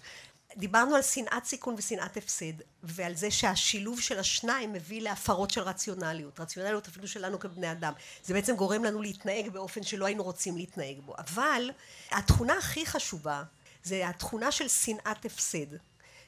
דיברנו 0.58 0.94
על 0.94 1.02
שנאת 1.02 1.44
סיכון 1.44 1.74
ושנאת 1.78 2.16
הפסד, 2.16 2.52
ועל 2.82 3.14
זה 3.14 3.30
שהשילוב 3.30 4.00
של 4.00 4.18
השניים 4.18 4.72
מביא 4.72 5.02
להפרות 5.02 5.50
של 5.50 5.60
רציונליות, 5.60 6.40
רציונליות 6.40 6.88
אפילו 6.88 7.08
שלנו 7.08 7.38
כבני 7.38 7.72
אדם. 7.72 7.92
זה 8.24 8.34
בעצם 8.34 8.56
גורם 8.56 8.84
לנו 8.84 9.02
להתנהג 9.02 9.48
באופן 9.48 9.82
שלא 9.82 10.06
היינו 10.06 10.22
רוצים 10.22 10.56
להתנהג 10.56 11.00
בו. 11.00 11.14
אבל 11.18 11.70
התכונה 12.10 12.58
הכי 12.58 12.86
חשובה 12.86 13.42
זה 13.82 14.08
התכונה 14.08 14.52
של 14.52 14.68
שנאת 14.68 15.24
הפסד. 15.24 15.76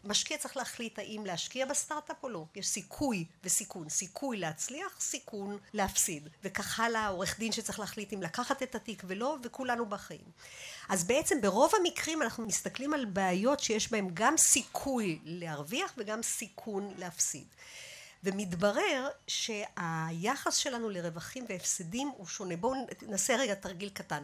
משקיע 0.05 0.39
צריך 0.39 0.57
להחליט 0.57 0.99
האם 0.99 1.27
להשקיע 1.27 1.67
בסטארט-אפ 1.67 2.17
או 2.23 2.29
לא. 2.29 2.45
יש 2.55 2.69
סיכוי 2.69 3.25
וסיכון. 3.45 3.89
סיכוי 3.89 4.37
להצליח, 4.37 5.01
סיכון 5.01 5.59
להפסיד. 5.75 6.29
וכך 6.45 6.81
הלאה, 6.81 7.09
עורך 7.09 7.39
דין 7.39 7.53
שצריך 7.53 7.81
להחליט 7.81 8.13
אם 8.13 8.23
לקחת 8.23 8.63
את 8.63 8.75
התיק 8.75 9.03
ולא, 9.07 9.37
וכולנו 9.43 9.87
בחיים. 9.87 10.31
אז 10.89 11.05
בעצם 11.05 11.41
ברוב 11.41 11.73
המקרים 11.81 12.23
אנחנו 12.23 12.47
מסתכלים 12.47 12.95
על 12.95 13.05
בעיות 13.05 13.61
שיש 13.61 13.91
בהן 13.91 14.11
גם 14.15 14.37
סיכוי 14.37 15.19
להרוויח 15.25 15.93
וגם 15.97 16.23
סיכון 16.23 16.95
להפסיד. 16.99 17.47
ומתברר 18.25 19.09
שהיחס 19.27 20.57
שלנו 20.57 20.91
לרווחים 20.91 21.45
והפסדים 21.49 22.09
הוא 22.17 22.27
שונה. 22.27 22.57
בואו 22.57 22.75
נעשה 23.03 23.37
רגע 23.37 23.55
תרגיל 23.55 23.89
קטן. 23.89 24.23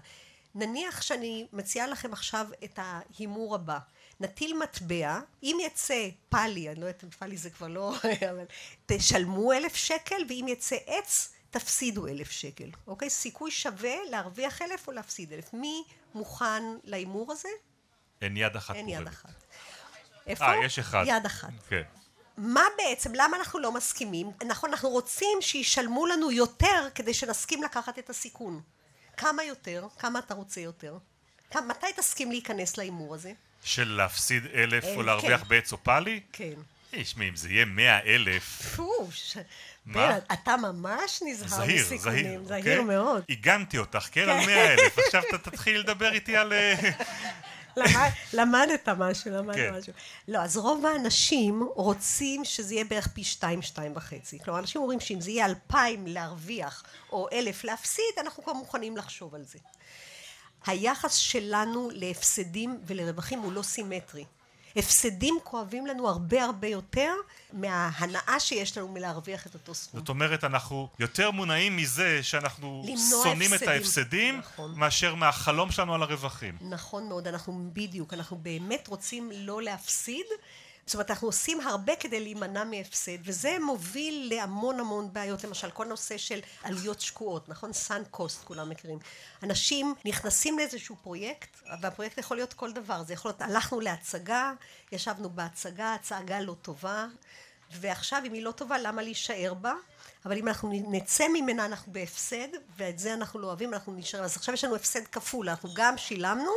נניח 0.54 1.02
שאני 1.02 1.47
מציעה 1.52 1.87
לכם 1.87 2.12
עכשיו 2.12 2.47
את 2.64 2.78
ההימור 2.83 3.54
הבא. 3.54 3.78
נטיל 4.20 4.58
מטבע, 4.58 5.20
אם 5.42 5.56
יצא 5.66 6.08
פאלי, 6.28 6.68
אני 6.68 6.80
לא 6.80 6.87
יודעת 6.87 7.04
אם 7.04 7.11
פאלי 7.11 7.37
זה 7.37 7.50
כבר 7.50 7.68
לא, 7.68 7.94
אבל 8.30 8.44
תשלמו 8.87 9.52
אלף 9.52 9.75
שקל, 9.75 10.25
ואם 10.28 10.46
יצא 10.49 10.76
עץ, 10.87 11.32
תפסידו 11.50 12.06
אלף 12.06 12.30
שקל, 12.30 12.70
אוקיי? 12.87 13.11
סיכוי 13.11 13.50
שווה 13.50 13.94
להרוויח 14.11 14.62
אלף 14.62 14.88
או 14.88 14.92
להפסיד 14.92 15.32
אלף. 15.32 15.54
מי 15.54 15.85
מוכן 16.14 16.62
להימור 16.85 17.32
הזה? 17.32 17.49
אין 18.23 18.37
יד 18.37 18.56
אחת 18.56 18.75
אין 18.75 18.88
יד 18.88 19.06
אחת. 19.06 19.44
איפה? 20.26 20.44
אה, 20.44 20.64
יש 20.64 20.78
אחד. 20.78 21.04
יד 21.06 21.26
אחת. 21.26 21.49
כן. 21.68 21.82
מה 22.37 22.64
בעצם, 22.76 23.14
למה 23.14 23.37
אנחנו 23.37 23.58
לא 23.58 23.73
מסכימים? 23.73 24.30
נכון, 24.46 24.70
אנחנו 24.70 24.88
רוצים 24.88 25.38
שישלמו 25.40 26.06
לנו 26.06 26.32
יותר 26.32 26.88
כדי 26.94 27.14
שנסכים 27.14 27.62
לקחת 27.62 27.99
את 27.99 28.11
הסיכון. 28.11 28.61
כמה 29.16 29.44
יותר? 29.44 29.87
כמה 29.99 30.18
אתה 30.18 30.35
רוצה 30.35 30.61
יותר? 30.61 30.99
מתי 31.54 31.87
תסכים 31.96 32.30
להיכנס 32.30 32.76
להימור 32.76 33.14
הזה? 33.14 33.32
של 33.66 33.88
להפסיד 33.88 34.46
אלף 34.54 34.85
או 34.85 34.96
כן. 34.96 35.04
להרוויח 35.04 35.44
בעץ 35.49 35.73
או 35.73 35.85
פאלי? 35.85 36.20
כן. 36.32 36.52
תשמעי, 36.90 37.28
אם 37.28 37.37
זה 37.37 37.49
יהיה 37.49 37.64
מאה 37.64 38.00
אלף... 38.00 38.62
פוש, 38.76 39.37
בן, 39.87 40.18
אתה 40.32 40.56
ממש 40.56 41.23
נזהר 41.26 41.66
מסיכונים. 41.66 41.85
זהיר, 41.85 41.99
זהיר. 41.99 42.44
זהיר 42.44 42.80
אוקיי? 42.80 42.96
מאוד. 42.96 43.25
עיגנתי 43.28 43.78
אותך, 43.78 44.08
כן, 44.12 44.28
על 44.28 44.46
מאה 44.46 44.75
אלף. 44.75 44.99
עכשיו 44.99 45.23
אתה 45.28 45.50
תתחיל 45.50 45.80
לדבר 45.80 46.12
איתי 46.12 46.37
על... 46.37 46.52
אה, 46.52 46.75
למדת 48.32 48.88
משהו, 48.88 49.30
למדת 49.30 49.56
כן. 49.56 49.75
משהו. 49.75 49.92
לא, 50.28 50.38
אז 50.38 50.56
רוב 50.56 50.87
האנשים 50.87 51.68
רוצים 51.75 52.44
שזה 52.44 52.75
יהיה 52.75 52.85
בערך 52.85 53.06
פי 53.06 53.25
שתיים, 53.25 53.62
שתיים 53.62 53.92
וחצי. 53.96 54.38
כלומר, 54.44 54.58
אנשים 54.61 54.82
אומרים 54.82 55.00
שאם 55.00 55.20
זה 55.20 55.30
יהיה 55.30 55.46
אלפיים 55.46 56.06
להרוויח, 56.06 56.85
או 57.12 57.28
אלף 57.32 57.64
להפסיד, 57.64 58.04
אנחנו 58.20 58.44
כבר 58.44 58.52
מוכנים 58.52 58.96
לחשוב 58.96 59.35
על 59.35 59.42
זה. 59.42 59.58
היחס 60.66 61.14
שלנו 61.14 61.88
להפסדים 61.92 62.80
ולרווחים 62.86 63.38
הוא 63.38 63.52
לא 63.52 63.62
סימטרי. 63.62 64.25
הפסדים 64.76 65.38
כואבים 65.44 65.86
לנו 65.86 66.08
הרבה 66.08 66.44
הרבה 66.44 66.68
יותר 66.68 67.12
מההנאה 67.52 68.40
שיש 68.40 68.78
לנו 68.78 68.88
מלהרוויח 68.88 69.46
את 69.46 69.54
אותו 69.54 69.75
סכום. 69.75 70.00
זאת 70.00 70.08
אומרת, 70.08 70.44
אנחנו 70.44 70.88
יותר 70.98 71.30
מונעים 71.30 71.76
מזה 71.76 72.22
שאנחנו 72.22 72.84
שונאים 73.22 73.54
את 73.54 73.62
ההפסדים, 73.62 74.38
נכון. 74.38 74.75
מאשר 74.76 75.14
מהחלום 75.14 75.70
שלנו 75.70 75.94
על 75.94 76.02
הרווחים. 76.02 76.58
נכון 76.60 77.08
מאוד, 77.08 77.28
אנחנו 77.28 77.70
בדיוק, 77.72 78.14
אנחנו 78.14 78.36
באמת 78.36 78.88
רוצים 78.88 79.30
לא 79.34 79.62
להפסיד. 79.62 80.26
זאת 80.87 80.95
אומרת, 80.95 81.11
אנחנו 81.11 81.28
עושים 81.28 81.61
הרבה 81.61 81.97
כדי 81.97 82.21
להימנע 82.21 82.64
מהפסד, 82.64 83.19
וזה 83.23 83.57
מוביל 83.61 84.35
להמון 84.35 84.81
המון 84.81 85.12
בעיות, 85.12 85.45
למשל 85.45 85.71
כל 85.71 85.85
נושא 85.85 86.19
של 86.19 86.40
עלויות 86.62 87.00
שקועות, 87.00 87.49
נכון? 87.49 87.73
סאן 87.73 88.02
קוסט, 88.11 88.45
כולם 88.45 88.71
מכירים. 88.71 88.99
אנשים 89.43 89.95
נכנסים 90.05 90.59
לאיזשהו 90.59 90.97
פרויקט, 91.02 91.49
והפרויקט 91.81 92.19
יכול 92.19 92.37
להיות 92.37 92.52
כל 92.52 92.73
דבר, 92.73 93.02
זה 93.05 93.12
יכול 93.12 93.28
להיות, 93.28 93.43
הלכנו 93.43 93.81
להצגה, 93.81 94.52
ישבנו 94.93 95.31
בהצגה, 95.31 95.95
הצגה 95.95 96.40
לא 96.40 96.55
טובה, 96.62 97.07
ועכשיו 97.73 98.23
אם 98.26 98.33
היא 98.33 98.43
לא 98.43 98.50
טובה, 98.50 98.78
למה 98.78 99.02
להישאר 99.02 99.55
בה? 99.55 99.73
אבל 100.25 100.38
אם 100.38 100.49
אנחנו 100.49 100.71
נצא 100.73 101.25
ממנה 101.28 101.64
אנחנו 101.64 101.93
בהפסד, 101.93 102.49
ואת 102.76 102.99
זה 102.99 103.14
אנחנו 103.14 103.40
לא 103.40 103.47
אוהבים, 103.47 103.75
אנחנו 103.75 103.93
נשאר. 103.93 104.25
אז 104.25 104.37
עכשיו 104.37 104.55
יש 104.55 104.64
לנו 104.64 104.76
הפסד 104.76 105.07
כפול, 105.07 105.49
אנחנו 105.49 105.69
גם 105.75 105.99
שילמנו, 105.99 106.50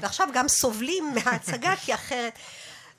ועכשיו 0.00 0.28
גם 0.34 0.48
סובלים 0.48 1.14
מההצגה, 1.14 1.74
כי 1.76 1.94
אחרת... 1.94 2.38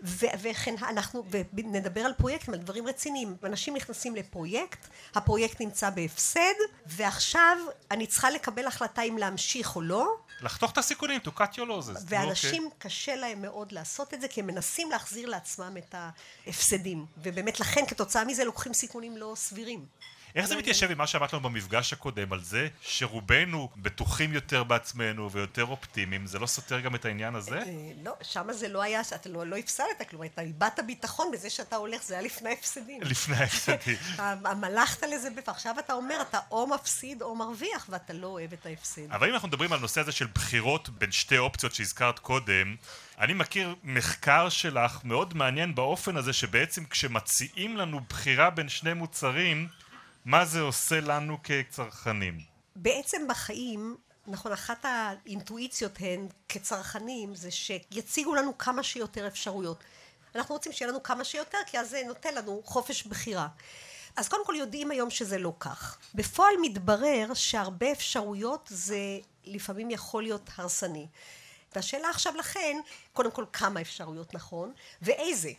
וכן 0.02 0.76
אנחנו, 0.90 1.24
ונדבר 1.54 2.02
על 2.02 2.14
פרויקטים, 2.14 2.54
על 2.54 2.60
דברים 2.60 2.88
רציניים. 2.88 3.36
אנשים 3.44 3.76
נכנסים 3.76 4.16
לפרויקט, 4.16 4.88
הפרויקט 5.16 5.62
נמצא 5.62 5.90
בהפסד, 5.90 6.54
ועכשיו 6.86 7.58
אני 7.92 8.08
צריכה 8.08 8.30
לקבל 8.30 8.68
החלטה 8.68 9.02
אם 9.02 9.18
להמשיך 9.18 9.76
או 9.76 9.82
לא. 9.82 10.16
לחתוך 10.42 10.72
את 10.72 10.78
הסיכונים, 10.78 11.22
to 11.26 11.40
cut 11.40 11.54
your 11.54 11.68
losses. 11.68 12.02
ואנשים 12.06 12.64
okay. 12.64 12.66
אוקיי. 12.66 12.80
קשה 12.80 13.16
להם 13.16 13.42
מאוד 13.42 13.72
לעשות 13.72 14.14
את 14.14 14.22
זה, 14.22 14.28
כי 14.28 14.40
הם 14.40 14.48
מנסים 14.48 14.92
להחזיר 14.92 15.30
לעצמם 15.30 15.78
את 15.78 15.96
ההפסדים. 15.98 17.06
ובאמת 17.18 17.60
לכן 17.60 17.86
כתוצאה 17.88 18.26
מזה 18.26 18.44
לוקחים 18.44 18.74
סיכונים 18.74 19.18
לא 19.18 19.34
סבירים. 19.36 19.86
איך 20.36 20.46
זה 20.46 20.56
מתיישב 20.56 20.92
עם 20.92 20.98
מה 20.98 21.08
שאמרת 21.08 21.34
לנו 21.34 21.44
במפגש 21.44 21.94
הקודם 21.94 22.34
על 22.34 22.42
זה 22.42 22.68
שרובנו 22.82 23.70
בטוחים 23.78 24.34
יותר 24.34 24.64
בעצמנו 24.64 25.32
ויותר 25.32 25.66
אופטימיים, 25.66 26.28
זה 26.28 26.40
לא 26.40 26.46
סותר 26.46 26.80
גם 26.80 26.96
את 26.96 27.06
העניין 27.06 27.36
הזה? 27.36 27.58
אה, 27.58 27.92
לא, 28.04 28.14
שם 28.22 28.48
זה 28.52 28.68
לא 28.68 28.82
היה, 28.82 29.02
אתה 29.16 29.30
לא, 29.30 29.46
לא 29.46 29.56
הפסדת 29.56 30.10
כלום, 30.10 30.24
אתה 30.24 30.42
איבדת 30.42 30.80
ביטחון 30.88 31.32
בזה 31.34 31.50
שאתה 31.50 31.76
הולך, 31.76 32.04
זה 32.04 32.14
היה 32.14 32.24
לפני 32.24 32.50
ההפסדים. 32.50 33.02
לפני 33.02 33.36
ההפסדים. 33.36 33.98
מלכת 34.62 35.04
לזה, 35.04 35.30
ועכשיו 35.48 35.76
אתה 35.80 35.94
אומר, 35.94 36.22
אתה 36.22 36.40
או 36.52 36.68
מפסיד 36.68 37.22
או 37.22 37.36
מרוויח, 37.36 37.86
ואתה 37.90 38.14
לא 38.14 38.28
אוהב 38.28 38.54
את 38.54 38.66
ההפסד. 38.66 39.12
אבל 39.12 39.28
אם 39.28 39.34
אנחנו 39.34 39.48
מדברים 39.48 39.74
על 39.74 39.80
נושא 39.80 40.02
הזה 40.02 40.12
של 40.12 40.28
בחירות 40.36 40.90
בין 40.90 41.12
שתי 41.12 41.38
אופציות 41.38 41.74
שהזכרת 41.76 42.20
קודם, 42.20 42.76
אני 43.20 43.34
מכיר 43.34 43.76
מחקר 43.84 44.50
שלך 44.50 45.00
מאוד 45.04 45.38
מעניין 45.38 45.76
באופן 45.76 46.18
הזה 46.18 46.34
שבעצם 46.34 46.86
כשמציעים 46.86 47.78
לנו 47.78 48.00
בחירה 48.10 48.50
בין 48.50 48.70
שני 48.70 48.94
מוצרים, 48.94 49.68
מה 50.26 50.46
זה 50.46 50.62
עושה 50.62 51.00
לנו 51.00 51.38
כצרכנים? 51.44 52.40
בעצם 52.76 53.28
בחיים, 53.30 53.98
נכון, 54.28 54.52
אחת 54.52 54.86
האינטואיציות 54.86 55.92
הן 56.00 56.28
כצרכנים 56.50 57.36
זה 57.36 57.52
שיציגו 57.52 58.36
לנו 58.36 58.58
כמה 58.58 58.84
שיותר 58.84 59.28
אפשרויות. 59.28 59.84
אנחנו 60.36 60.56
רוצים 60.56 60.72
שיהיה 60.72 60.92
לנו 60.92 61.04
כמה 61.04 61.24
שיותר 61.24 61.58
כי 61.66 61.80
אז 61.80 61.90
זה 61.90 62.02
נותן 62.08 62.36
לנו 62.36 62.62
חופש 62.66 63.04
בחירה. 63.04 63.48
אז 64.16 64.30
קודם 64.30 64.46
כל 64.46 64.56
יודעים 64.58 64.92
היום 64.92 65.10
שזה 65.10 65.38
לא 65.38 65.54
כך. 65.60 65.98
בפועל 66.16 66.54
מתברר 66.62 67.34
שהרבה 67.34 67.92
אפשרויות 67.92 68.70
זה 68.72 69.20
לפעמים 69.46 69.92
יכול 69.92 70.24
להיות 70.24 70.50
הרסני. 70.56 71.08
והשאלה 71.76 72.10
עכשיו 72.10 72.36
לכן, 72.36 72.78
קודם 73.14 73.32
כל 73.32 73.46
כמה 73.54 73.82
אפשרויות 73.82 74.34
נכון, 74.34 74.74
ואיזה. 75.02 75.52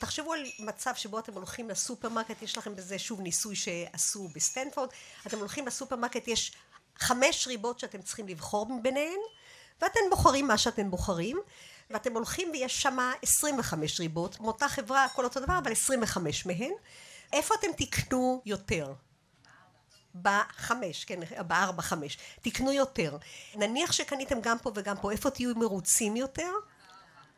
תחשבו 0.00 0.32
על 0.32 0.46
מצב 0.58 0.94
שבו 0.94 1.18
אתם 1.18 1.32
הולכים 1.32 1.68
לסופרמרקט, 1.68 2.42
יש 2.42 2.58
לכם 2.58 2.76
בזה 2.76 2.98
שוב 2.98 3.20
ניסוי 3.20 3.56
שעשו 3.56 4.28
בסטנפורד, 4.34 4.88
אתם 5.26 5.38
הולכים 5.38 5.66
לסופרמרקט, 5.66 6.28
יש 6.28 6.52
חמש 6.98 7.46
ריבות 7.46 7.78
שאתם 7.78 8.02
צריכים 8.02 8.28
לבחור 8.28 8.66
ביניהן, 8.82 9.18
ואתם 9.82 10.00
בוחרים 10.10 10.46
מה 10.46 10.58
שאתם 10.58 10.90
בוחרים, 10.90 11.40
ואתם 11.90 12.12
הולכים 12.12 12.50
ויש 12.50 12.82
שם 12.82 12.98
25 13.22 14.00
ריבות, 14.00 14.40
מאותה 14.40 14.68
חברה, 14.68 15.04
הכל 15.04 15.24
אותו 15.24 15.40
דבר, 15.40 15.58
אבל 15.58 15.72
25 15.72 16.46
מהן. 16.46 16.72
איפה 17.32 17.54
אתם 17.54 17.68
תקנו 17.76 18.42
יותר? 18.46 18.92
בחמש, 20.14 21.04
כן, 21.04 21.20
בארבע, 21.46 21.82
חמש. 21.82 22.18
תקנו 22.42 22.72
יותר. 22.72 23.16
נניח 23.54 23.92
שקניתם 23.92 24.40
גם 24.40 24.58
פה 24.58 24.72
וגם 24.74 24.96
פה, 24.96 25.12
איפה 25.12 25.30
תהיו 25.30 25.54
מרוצים 25.56 26.16
יותר? 26.16 26.52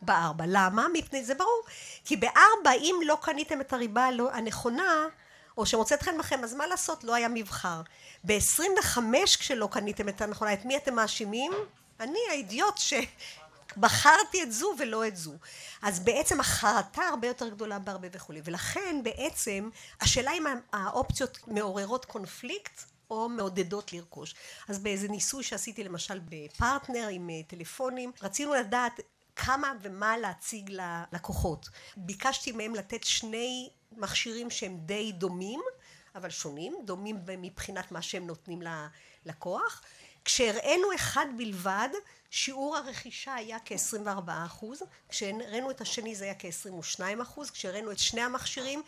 בארבע. 0.02 0.44
למה? 0.46 0.86
מפני 0.92 1.24
זה 1.24 1.34
ברור. 1.34 1.62
כי 2.04 2.16
בארבע, 2.16 2.72
אם 2.80 2.94
לא 3.06 3.18
קניתם 3.22 3.60
את 3.60 3.72
הריבה 3.72 4.08
הנכונה, 4.32 5.06
או 5.56 5.66
שמוצאת 5.66 6.02
חן 6.02 6.18
בכם, 6.18 6.44
אז 6.44 6.54
מה 6.54 6.66
לעשות? 6.66 7.04
לא 7.04 7.14
היה 7.14 7.28
מבחר. 7.28 7.82
ב-25 8.24 8.98
כשלא 9.24 9.68
קניתם 9.72 10.08
את 10.08 10.20
הנכונה, 10.20 10.52
את 10.52 10.64
מי 10.64 10.76
אתם 10.76 10.94
מאשימים? 10.94 11.52
אני 12.00 12.18
האידיוט 12.30 12.78
שבחרתי 12.78 14.42
את 14.42 14.52
זו 14.52 14.74
ולא 14.78 15.06
את 15.06 15.16
זו. 15.16 15.32
אז 15.82 16.00
בעצם 16.00 16.40
החרטה 16.40 17.02
הרבה 17.02 17.28
יותר 17.28 17.48
גדולה 17.48 17.78
בהרבה 17.78 18.08
וכולי. 18.12 18.40
ולכן 18.44 19.00
בעצם 19.02 19.70
השאלה 20.00 20.32
אם 20.32 20.44
האופציות 20.72 21.38
מעוררות 21.46 22.04
קונפליקט 22.04 22.82
או 23.10 23.28
מעודדות 23.28 23.92
לרכוש. 23.92 24.34
אז 24.68 24.78
באיזה 24.78 25.08
ניסוי 25.08 25.42
שעשיתי 25.42 25.84
למשל 25.84 26.20
בפרטנר 26.24 27.08
עם 27.10 27.30
אה, 27.30 27.40
טלפונים, 27.46 28.12
רצינו 28.22 28.54
לדעת 28.54 29.00
כמה 29.36 29.72
ומה 29.82 30.18
להציג 30.18 30.70
ללקוחות. 30.70 31.68
ביקשתי 31.96 32.52
מהם 32.52 32.74
לתת 32.74 33.04
שני 33.04 33.70
מכשירים 33.96 34.50
שהם 34.50 34.76
די 34.76 35.12
דומים, 35.12 35.60
אבל 36.14 36.30
שונים, 36.30 36.76
דומים 36.84 37.16
מבחינת 37.38 37.92
מה 37.92 38.02
שהם 38.02 38.26
נותנים 38.26 38.62
ללקוח. 39.26 39.82
כשהראינו 40.24 40.94
אחד 40.94 41.26
בלבד, 41.36 41.88
שיעור 42.30 42.76
הרכישה 42.76 43.34
היה 43.34 43.56
כ-24 43.64 44.30
אחוז, 44.46 44.82
כשהראינו 45.08 45.70
את 45.70 45.80
השני 45.80 46.14
זה 46.14 46.24
היה 46.24 46.34
כ-22 46.38 47.22
אחוז, 47.22 47.50
כשהראינו 47.50 47.92
את 47.92 47.98
שני 47.98 48.20
המכשירים, 48.20 48.82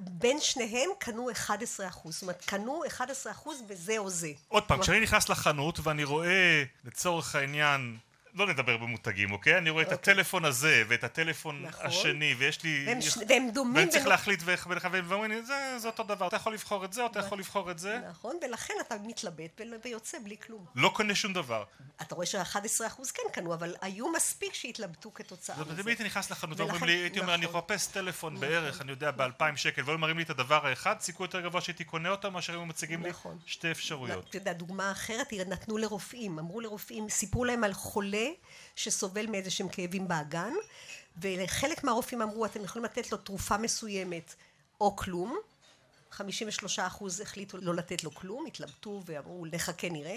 בין 0.00 0.40
שניהם 0.40 0.90
קנו 0.98 1.30
11 1.30 1.88
אחוז, 1.88 2.14
זאת 2.14 2.22
אומרת 2.22 2.44
קנו 2.44 2.82
11 2.86 3.32
אחוז 3.32 3.62
בזה 3.66 3.98
או 3.98 4.10
זה. 4.10 4.32
עוד 4.48 4.62
פעם, 4.62 4.80
כשאני 4.80 5.00
נכנס 5.00 5.28
לחנות 5.28 5.78
ואני 5.82 6.04
רואה 6.04 6.64
לצורך 6.84 7.34
העניין 7.34 7.98
לא 8.34 8.46
נדבר 8.46 8.76
במותגים, 8.76 9.32
אוקיי? 9.32 9.58
אני 9.58 9.70
רואה 9.70 9.82
את 9.82 9.92
אוקיי. 9.92 10.12
הטלפון 10.12 10.44
הזה 10.44 10.82
ואת 10.88 11.04
הטלפון 11.04 11.62
נכון. 11.62 11.86
השני 11.86 12.34
ויש 12.38 12.62
לי... 12.62 12.86
והם, 13.28 13.50
דומים. 13.50 13.76
ואני 13.76 13.90
צריך 13.90 14.06
להחליט 14.06 14.42
והם 14.44 15.12
אומרים 15.12 15.30
לי, 15.30 15.42
זה, 15.42 15.78
זה 15.78 15.88
אותו 15.88 16.02
דבר, 16.02 16.28
אתה 16.28 16.36
יכול 16.36 16.54
לבחור 16.54 16.84
את 16.84 16.92
זה 16.92 17.02
או 17.02 17.06
אתה 17.06 17.18
יכול 17.18 17.38
לבחור 17.38 17.70
את 17.70 17.78
זה. 17.78 18.00
נכון, 18.10 18.36
ולכן 18.42 18.74
אתה 18.80 18.94
מתלבט 19.04 19.60
ויוצא 19.84 20.18
בלי 20.24 20.36
כלום. 20.46 20.64
לא 20.74 20.88
קונה 20.94 21.14
שום 21.14 21.32
דבר. 21.32 21.64
אתה 22.02 22.14
רואה 22.14 22.26
ש-11% 22.26 23.12
כן 23.14 23.22
קנו, 23.32 23.54
אבל 23.54 23.74
היו 23.80 24.12
מספיק 24.12 24.54
שהתלבטו 24.54 25.14
כתוצאה 25.14 25.56
מזה. 25.56 25.74
זאת 25.74 25.86
הייתי 25.86 26.04
נכנס 26.04 26.30
לחנות 26.30 26.60
ואומרים 26.60 26.84
לי, 26.84 26.92
הייתי 26.92 27.20
אומר, 27.20 27.34
אני 27.34 27.46
נכון. 27.46 27.60
מחפש 27.60 27.86
טלפון 27.86 28.34
נכון. 28.34 28.48
בערך, 28.48 28.80
אני 28.80 28.90
יודע, 28.90 29.10
ב-2,000 29.10 29.56
שקל, 29.56 29.82
והיו 29.84 29.98
מראים 29.98 30.16
לי 30.16 30.22
את 30.22 30.30
הדבר 30.30 30.66
האחד, 30.66 31.00
סיכוי 31.00 31.24
יותר 31.24 31.40
גבוה 31.40 31.60
שהייתי 31.60 31.84
קונה 31.84 32.08
אותו 32.08 32.30
מאשר 32.30 32.52
היו 32.52 32.66
מציגים 32.66 33.02
לי 33.02 33.10
שתי 33.46 33.70
אפשרויות. 33.70 34.28
אתה 34.28 34.36
יודע, 34.36 34.52
דוגמה 34.52 34.92
אחרת, 34.92 35.32
נתנו 35.46 35.78
לרופאים, 35.78 36.38
אמרו 36.38 36.60
לרופאים, 36.60 37.08
סיפרו 37.08 37.44
להם 37.44 37.64
על 37.64 37.72
חולה 37.72 38.21
שסובל 38.76 39.26
מאיזה 39.26 39.50
שהם 39.50 39.68
כאבים 39.68 40.08
באגן, 40.08 40.52
ולחלק 41.16 41.84
מהרופאים 41.84 42.22
אמרו, 42.22 42.46
אתם 42.46 42.64
יכולים 42.64 42.84
לתת 42.84 43.12
לו 43.12 43.18
תרופה 43.18 43.56
מסוימת 43.56 44.34
או 44.80 44.96
כלום. 44.96 45.38
53 46.10 46.78
אחוז 46.78 47.20
החליטו 47.20 47.58
לא 47.60 47.74
לתת 47.74 48.04
לו 48.04 48.14
כלום, 48.14 48.46
התלבטו 48.46 49.02
ואמרו 49.06 49.46
נחכה 49.52 49.88
נראה. 49.88 50.16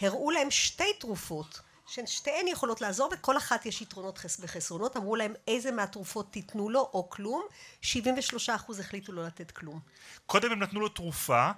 הראו 0.00 0.30
להם 0.30 0.50
שתי 0.50 0.92
תרופות 1.00 1.60
ששתיהן 1.86 2.48
יכולות 2.48 2.80
לעזור 2.80 3.10
וכל 3.12 3.36
אחת 3.36 3.66
יש 3.66 3.82
יתרונות 3.82 4.20
וחסרונות, 4.40 4.96
אמרו 4.96 5.16
להם 5.16 5.32
איזה 5.48 5.72
מהתרופות 5.72 6.32
תיתנו 6.32 6.70
לו 6.70 6.80
או 6.80 7.10
כלום, 7.10 7.42
73 7.80 8.50
אחוז 8.50 8.80
החליטו 8.80 9.12
לא 9.12 9.24
לתת 9.24 9.50
כלום. 9.50 9.80
קודם 10.26 10.52
הם 10.52 10.62
נתנו 10.62 10.80
לו 10.80 10.88
תרופה 10.88 11.50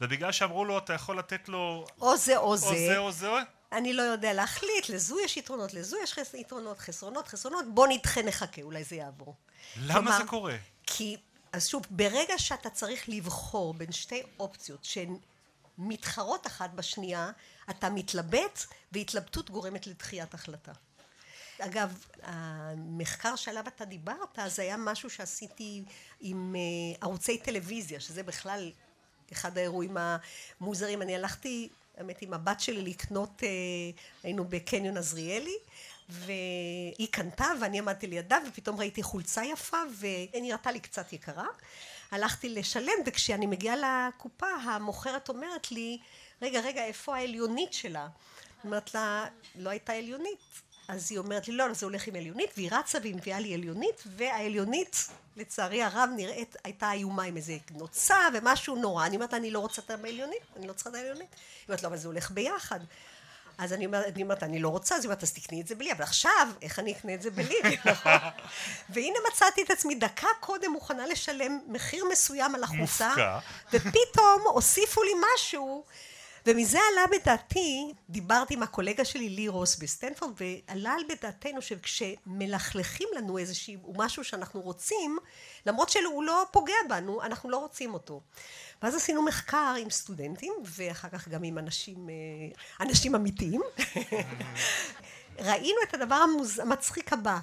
ובגלל 0.00 0.32
שאמרו 0.32 0.64
לו 0.64 0.78
אתה 0.78 0.92
יכול 0.92 1.18
לתת 1.18 1.48
לו 1.48 1.86
או 2.00 2.16
זה 2.16 2.36
או 2.36 2.56
זה, 2.56 2.66
או 2.66 2.72
זה, 2.72 2.98
או 2.98 3.12
זה 3.12 3.28
אני 3.74 3.92
לא 3.92 4.02
יודע 4.02 4.32
להחליט, 4.32 4.88
לזו 4.88 5.20
יש 5.20 5.36
יתרונות, 5.36 5.74
לזו 5.74 5.96
יש 6.02 6.12
חס... 6.12 6.34
יתרונות, 6.34 6.78
חסרונות, 6.78 7.28
חסרונות, 7.28 7.64
בוא 7.74 7.86
נדחה 7.86 8.22
נחכה, 8.22 8.62
אולי 8.62 8.84
זה 8.84 8.96
יעבור. 8.96 9.34
למה 9.76 9.94
כלומר, 9.94 10.18
זה 10.18 10.24
קורה? 10.24 10.56
כי, 10.86 11.16
אז 11.52 11.68
שוב, 11.68 11.82
ברגע 11.90 12.38
שאתה 12.38 12.70
צריך 12.70 13.08
לבחור 13.08 13.74
בין 13.74 13.92
שתי 13.92 14.22
אופציות 14.40 14.84
שהן 14.84 15.16
מתחרות 15.78 16.46
אחת 16.46 16.70
בשנייה, 16.70 17.30
אתה 17.70 17.90
מתלבט, 17.90 18.58
והתלבטות 18.92 19.50
גורמת 19.50 19.86
לדחיית 19.86 20.34
החלטה. 20.34 20.72
אגב, 21.58 22.04
המחקר 22.22 23.36
שעליו 23.36 23.64
אתה 23.66 23.84
דיברת, 23.84 24.38
זה 24.46 24.62
היה 24.62 24.76
משהו 24.76 25.10
שעשיתי 25.10 25.84
עם 26.20 26.56
אה, 26.56 26.96
ערוצי 27.00 27.38
טלוויזיה, 27.38 28.00
שזה 28.00 28.22
בכלל 28.22 28.72
אחד 29.32 29.58
האירועים 29.58 29.96
המוזרים. 30.60 31.02
אני 31.02 31.14
הלכתי 31.14 31.68
האמת 31.98 32.22
עם 32.22 32.34
הבת 32.34 32.60
שלי 32.60 32.82
לקנות, 32.82 33.42
אה, 33.42 33.48
היינו 34.22 34.44
בקניון 34.44 34.96
עזריאלי 34.96 35.56
והיא 36.08 37.08
קנתה 37.10 37.46
ואני 37.60 37.78
עמדתי 37.78 38.06
לידה 38.06 38.38
ופתאום 38.48 38.76
ראיתי 38.78 39.02
חולצה 39.02 39.44
יפה 39.44 39.76
והיא 39.94 40.42
נראתה 40.42 40.72
לי 40.72 40.80
קצת 40.80 41.12
יקרה. 41.12 41.46
הלכתי 42.10 42.48
לשלם 42.48 42.92
וכשאני 43.06 43.46
מגיעה 43.46 43.76
לקופה 43.76 44.46
המוכרת 44.46 45.28
אומרת 45.28 45.72
לי 45.72 45.98
רגע 46.42 46.60
רגע 46.60 46.84
איפה 46.84 47.16
העליונית 47.16 47.72
שלה? 47.72 48.08
אומרת 48.64 48.94
לה 48.94 49.26
לא 49.54 49.70
הייתה 49.70 49.92
עליונית 49.92 50.38
אז 50.88 51.10
היא 51.10 51.18
אומרת 51.18 51.48
לי, 51.48 51.56
לא, 51.56 51.72
זה 51.72 51.86
הולך 51.86 52.06
עם 52.06 52.16
עליונית, 52.16 52.50
והיא 52.56 52.70
רצה 52.72 52.98
והיא 53.02 53.14
מביאה 53.14 53.40
לי 53.40 53.54
עליונית, 53.54 54.02
והעליונית, 54.06 55.08
לצערי 55.36 55.82
הרב, 55.82 56.10
נראית, 56.16 56.56
הייתה 56.64 56.92
איומה 56.92 57.22
עם 57.22 57.36
איזה 57.36 57.56
נוצה 57.70 58.16
ומשהו 58.34 58.76
נורא. 58.76 59.06
אני 59.06 59.16
אומרת, 59.16 59.34
אני 59.34 59.50
לא 59.50 59.58
רוצה 59.58 59.82
את 59.82 59.90
העליונית, 59.90 60.42
אני 60.56 60.66
לא 60.66 60.72
צריכה 60.72 60.90
את 60.90 60.94
העליונית. 60.94 61.28
היא 61.30 61.64
אומרת, 61.68 61.82
לא, 61.82 61.88
אבל 61.88 61.96
זה 61.96 62.08
הולך 62.08 62.30
ביחד. 62.30 62.80
אז 63.58 63.72
אני 63.72 63.86
אומרת, 63.86 64.14
אני 64.14 64.22
אומרת, 64.22 64.42
אני 64.42 64.58
לא 64.58 64.68
רוצה, 64.68 64.96
אז 64.96 65.00
היא 65.00 65.08
אומרת, 65.08 65.22
אז 65.22 65.32
תקני 65.32 65.60
את 65.60 65.66
זה 65.66 65.74
בלי, 65.74 65.92
אבל 65.92 66.02
עכשיו, 66.02 66.48
איך 66.62 66.78
אני 66.78 66.92
אקנה 66.92 67.14
את 67.14 67.22
זה 67.22 67.30
בלי, 67.30 67.60
נכון? 67.84 68.12
והנה 68.90 69.18
מצאתי 69.32 69.62
את 69.62 69.70
עצמי 69.70 69.94
דקה 69.94 70.28
קודם 70.40 70.72
מוכנה 70.72 71.06
לשלם 71.06 71.58
מחיר 71.66 72.04
מסוים 72.12 72.54
על 72.54 72.64
החוצה, 72.64 73.12
ופתאום 73.72 74.42
הוסיפו 74.44 75.02
לי 75.02 75.12
משהו 75.34 75.84
ומזה 76.46 76.78
עלה 76.92 77.18
בדעתי, 77.18 77.92
דיברתי 78.10 78.54
עם 78.54 78.62
הקולגה 78.62 79.04
שלי 79.04 79.28
לי 79.28 79.48
רוס 79.48 79.76
בסטנפורד, 79.76 80.32
ועלה 80.36 80.92
על 80.92 81.02
בדעתנו 81.08 81.62
שכשמלכלכים 81.62 83.08
לנו 83.16 83.38
איזשהו 83.38 83.92
משהו 83.96 84.24
שאנחנו 84.24 84.60
רוצים, 84.60 85.18
למרות 85.66 85.88
שהוא 85.88 86.24
לא 86.24 86.44
פוגע 86.50 86.74
בנו, 86.88 87.22
אנחנו 87.22 87.50
לא 87.50 87.56
רוצים 87.56 87.94
אותו. 87.94 88.20
ואז 88.82 88.94
עשינו 88.94 89.22
מחקר 89.22 89.74
עם 89.80 89.90
סטודנטים, 89.90 90.52
ואחר 90.64 91.08
כך 91.08 91.28
גם 91.28 91.42
עם 91.42 91.58
אנשים, 91.58 92.08
אה, 92.08 92.84
אנשים 92.86 93.14
אמיתיים. 93.14 93.60
ראינו 95.38 95.78
את 95.88 95.94
הדבר 95.94 96.24
המצחיק 96.62 97.12
הבא. 97.12 97.38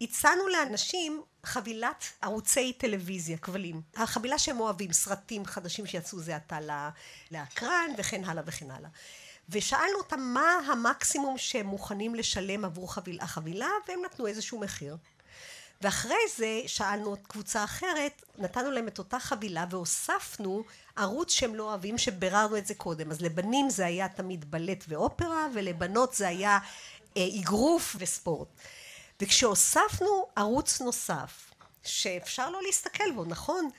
הצענו 0.00 0.48
לאנשים 0.48 1.22
חבילת 1.46 2.04
ערוצי 2.22 2.72
טלוויזיה, 2.72 3.38
כבלים. 3.38 3.82
החבילה 3.96 4.38
שהם 4.38 4.60
אוהבים, 4.60 4.92
סרטים 4.92 5.44
חדשים 5.44 5.86
שיצאו 5.86 6.18
זה 6.18 6.36
עתה 6.36 6.58
לאקרן 7.30 7.90
וכן 7.98 8.24
הלאה 8.24 8.42
וכן 8.46 8.70
הלאה. 8.70 8.90
ושאלנו 9.48 9.98
אותם 9.98 10.20
מה 10.20 10.58
המקסימום 10.72 11.38
שהם 11.38 11.66
מוכנים 11.66 12.14
לשלם 12.14 12.64
עבור 12.64 12.94
חביל, 12.94 13.18
החבילה 13.20 13.68
והם 13.88 14.00
נתנו 14.04 14.26
איזשהו 14.26 14.60
מחיר. 14.60 14.96
ואחרי 15.80 16.16
זה 16.36 16.60
שאלנו 16.66 17.14
את 17.14 17.26
קבוצה 17.26 17.64
אחרת, 17.64 18.22
נתנו 18.38 18.70
להם 18.70 18.88
את 18.88 18.98
אותה 18.98 19.20
חבילה 19.20 19.64
והוספנו 19.70 20.64
ערוץ 20.96 21.32
שהם 21.32 21.54
לא 21.54 21.62
אוהבים, 21.62 21.98
שביררנו 21.98 22.56
את 22.56 22.66
זה 22.66 22.74
קודם. 22.74 23.10
אז 23.10 23.20
לבנים 23.20 23.70
זה 23.70 23.86
היה 23.86 24.08
תמיד 24.08 24.50
בלט 24.50 24.84
ואופרה, 24.88 25.46
ולבנות 25.54 26.14
זה 26.14 26.28
היה 26.28 26.58
אה, 27.16 27.26
אגרוף 27.40 27.96
וספורט. 27.98 28.48
וכשהוספנו 29.20 30.26
ערוץ 30.36 30.80
נוסף, 30.80 31.50
שאפשר 31.82 32.50
לא 32.50 32.62
להסתכל 32.62 33.12
בו, 33.14 33.24
נכון? 33.24 33.70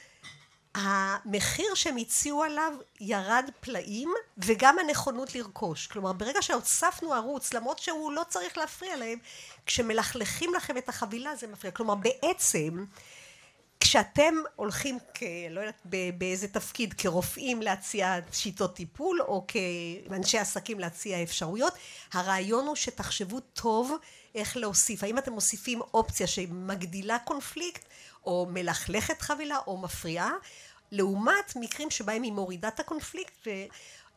המחיר 0.75 1.75
שהם 1.75 1.97
הציעו 1.97 2.43
עליו 2.43 2.73
ירד 2.99 3.49
פלאים 3.59 4.13
וגם 4.37 4.79
הנכונות 4.79 5.35
לרכוש. 5.35 5.87
כלומר 5.87 6.13
ברגע 6.13 6.41
שהוספנו 6.41 7.13
ערוץ 7.13 7.53
למרות 7.53 7.79
שהוא 7.79 8.11
לא 8.11 8.21
צריך 8.29 8.57
להפריע 8.57 8.95
להם 8.95 9.19
כשמלכלכים 9.65 10.53
לכם 10.53 10.77
את 10.77 10.89
החבילה 10.89 11.35
זה 11.35 11.47
מפריע. 11.47 11.71
כלומר 11.71 11.95
בעצם 11.95 12.85
כשאתם 13.89 14.35
הולכים 14.55 14.97
כ... 15.13 15.23
לא 15.49 15.59
יודעת 15.59 15.81
באיזה 16.17 16.47
תפקיד 16.47 16.93
כרופאים 16.93 17.61
להציע 17.61 18.19
שיטות 18.31 18.75
טיפול 18.75 19.21
או 19.21 19.45
כאנשי 19.47 20.37
עסקים 20.37 20.79
להציע 20.79 21.23
אפשרויות 21.23 21.73
הרעיון 22.13 22.67
הוא 22.67 22.75
שתחשבו 22.75 23.39
טוב 23.39 23.95
איך 24.35 24.57
להוסיף. 24.57 25.03
האם 25.03 25.17
אתם 25.17 25.33
מוסיפים 25.33 25.81
אופציה 25.93 26.27
שמגדילה 26.27 27.19
קונפליקט 27.19 27.85
או 28.25 28.47
מלכלכת 28.49 29.21
חבילה 29.21 29.57
או 29.67 29.77
מפריעה? 29.77 30.31
לעומת 30.91 31.53
מקרים 31.55 31.89
שבהם 31.91 32.23
היא 32.23 32.31
מורידה 32.31 32.67
את 32.67 32.79
הקונפליקט 32.79 33.47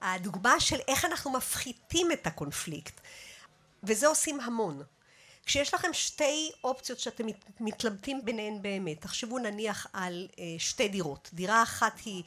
והדוגמה 0.02 0.60
של 0.60 0.78
איך 0.88 1.04
אנחנו 1.04 1.30
מפחיתים 1.30 2.12
את 2.12 2.26
הקונפליקט. 2.26 3.00
וזה 3.82 4.06
עושים 4.06 4.40
המון 4.40 4.82
כשיש 5.46 5.74
לכם 5.74 5.92
שתי 5.92 6.50
אופציות 6.64 6.98
שאתם 6.98 7.26
מתלבטים 7.60 8.24
ביניהן 8.24 8.62
באמת 8.62 9.00
תחשבו 9.00 9.38
נניח 9.38 9.86
על 9.92 10.28
אה, 10.38 10.44
שתי 10.58 10.88
דירות. 10.88 11.30
דירה 11.32 11.62
אחת 11.62 11.98
היא 12.04 12.22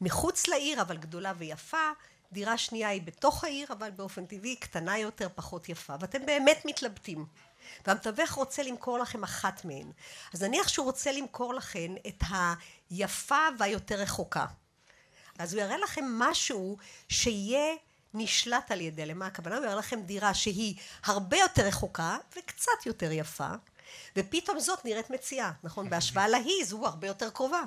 מחוץ 0.00 0.48
לעיר 0.48 0.82
אבל 0.82 0.96
גדולה 0.96 1.32
ויפה 1.38 1.90
דירה 2.32 2.58
שנייה 2.58 2.88
היא 2.88 3.02
בתוך 3.02 3.44
העיר 3.44 3.66
אבל 3.72 3.90
באופן 3.90 4.26
טבעי 4.26 4.56
קטנה 4.56 4.98
יותר 4.98 5.28
פחות 5.34 5.68
יפה 5.68 5.94
ואתם 6.00 6.26
באמת 6.26 6.62
מתלבטים. 6.64 7.26
והמתווך 7.86 8.30
רוצה 8.30 8.62
למכור 8.62 8.98
לכם 8.98 9.22
אחת 9.24 9.64
מהן. 9.64 9.92
אז 10.34 10.42
נניח 10.42 10.68
שהוא 10.68 10.86
רוצה 10.86 11.12
למכור 11.12 11.54
לכם 11.54 11.94
את 12.06 12.22
היפה 12.90 13.46
והיותר 13.58 13.94
רחוקה. 13.94 14.46
אז 15.38 15.54
הוא 15.54 15.62
יראה 15.62 15.78
לכם 15.78 16.04
משהו 16.18 16.76
שיהיה 17.08 17.74
נשלט 18.14 18.70
על 18.70 18.80
ידי 18.80 19.06
למה 19.06 19.26
הכוונה? 19.26 19.56
הוא 19.56 19.64
יראה 19.64 19.74
לכם 19.74 20.00
דירה 20.00 20.34
שהיא 20.34 20.74
הרבה 21.04 21.36
יותר 21.36 21.66
רחוקה 21.66 22.16
וקצת 22.36 22.86
יותר 22.86 23.12
יפה 23.12 23.48
ופתאום 24.16 24.60
זאת 24.60 24.84
נראית 24.84 25.10
מציאה 25.10 25.52
נכון? 25.62 25.90
בהשוואה 25.90 26.28
להיא 26.28 26.64
זו 26.64 26.86
הרבה 26.86 27.06
יותר 27.06 27.30
קרובה. 27.30 27.62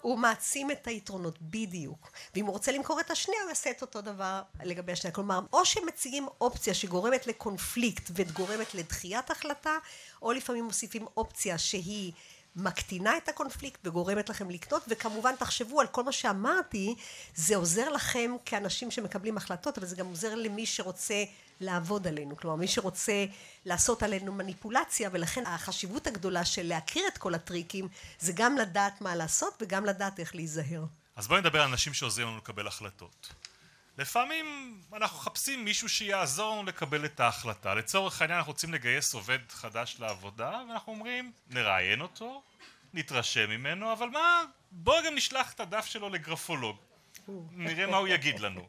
הוא 0.00 0.18
מעצים 0.18 0.70
את 0.70 0.86
היתרונות 0.86 1.38
בדיוק. 1.42 2.10
ואם 2.34 2.46
הוא 2.46 2.52
רוצה 2.52 2.72
למכור 2.72 3.00
את 3.00 3.10
השנייה 3.10 3.42
הוא 3.42 3.48
יעשה 3.48 3.70
את 3.70 3.82
אותו 3.82 4.00
דבר 4.00 4.42
לגבי 4.64 4.92
השנייה. 4.92 5.14
כלומר 5.14 5.40
או 5.52 5.64
שמציגים 5.64 6.26
אופציה 6.40 6.74
שגורמת 6.74 7.26
לקונפליקט 7.26 8.10
וגורמת 8.14 8.74
לדחיית 8.74 9.30
החלטה 9.30 9.78
או 10.22 10.32
לפעמים 10.32 10.64
מוסיפים 10.64 11.06
אופציה 11.16 11.58
שהיא 11.58 12.12
מקטינה 12.56 13.16
את 13.16 13.28
הקונפליקט 13.28 13.80
וגורמת 13.84 14.28
לכם 14.28 14.50
לקנות 14.50 14.82
וכמובן 14.88 15.36
תחשבו 15.38 15.80
על 15.80 15.86
כל 15.86 16.04
מה 16.04 16.12
שאמרתי 16.12 16.94
זה 17.34 17.56
עוזר 17.56 17.88
לכם 17.88 18.30
כאנשים 18.44 18.90
שמקבלים 18.90 19.36
החלטות 19.36 19.78
אבל 19.78 19.86
זה 19.86 19.96
גם 19.96 20.06
עוזר 20.06 20.34
למי 20.34 20.66
שרוצה 20.66 21.24
לעבוד 21.60 22.06
עלינו. 22.06 22.36
כלומר 22.36 22.56
מי 22.56 22.68
שרוצה 22.68 23.24
לעשות 23.64 24.02
עלינו 24.02 24.32
מניפולציה 24.32 25.10
ולכן 25.12 25.46
החשיבות 25.46 26.06
הגדולה 26.06 26.44
של 26.44 26.66
להכיר 26.66 27.02
את 27.08 27.18
כל 27.18 27.34
הטריקים 27.34 27.88
זה 28.20 28.32
גם 28.32 28.56
לדעת 28.56 29.00
מה 29.00 29.16
לעשות 29.16 29.62
וגם 29.62 29.84
לדעת 29.84 30.20
איך 30.20 30.34
להיזהר. 30.34 30.84
אז 31.16 31.28
בואי 31.28 31.40
נדבר 31.40 31.62
על 31.62 31.68
אנשים 31.68 31.94
שעוזרים 31.94 32.28
לנו 32.28 32.36
לקבל 32.36 32.66
החלטות 32.66 33.32
לפעמים 33.98 34.78
אנחנו 34.92 35.18
מחפשים 35.18 35.64
מישהו 35.64 35.88
שיעזור 35.88 36.52
לנו 36.56 36.68
לקבל 36.68 37.04
את 37.04 37.20
ההחלטה. 37.20 37.74
לצורך 37.74 38.22
העניין 38.22 38.38
אנחנו 38.38 38.52
רוצים 38.52 38.74
לגייס 38.74 39.14
עובד 39.14 39.38
חדש 39.48 39.96
לעבודה 39.98 40.62
ואנחנו 40.68 40.92
אומרים 40.92 41.32
נראיין 41.50 42.00
אותו 42.00 42.42
נתרשם 42.94 43.50
ממנו 43.50 43.92
אבל 43.92 44.08
מה 44.08 44.42
בואו 44.70 45.04
גם 45.06 45.14
נשלח 45.14 45.52
את 45.52 45.60
הדף 45.60 45.86
שלו 45.86 46.08
לגרפולוג. 46.08 46.76
נראה 47.52 47.86
מה 47.86 47.96
הוא 47.96 48.08
יגיד 48.08 48.40
לנו 48.40 48.68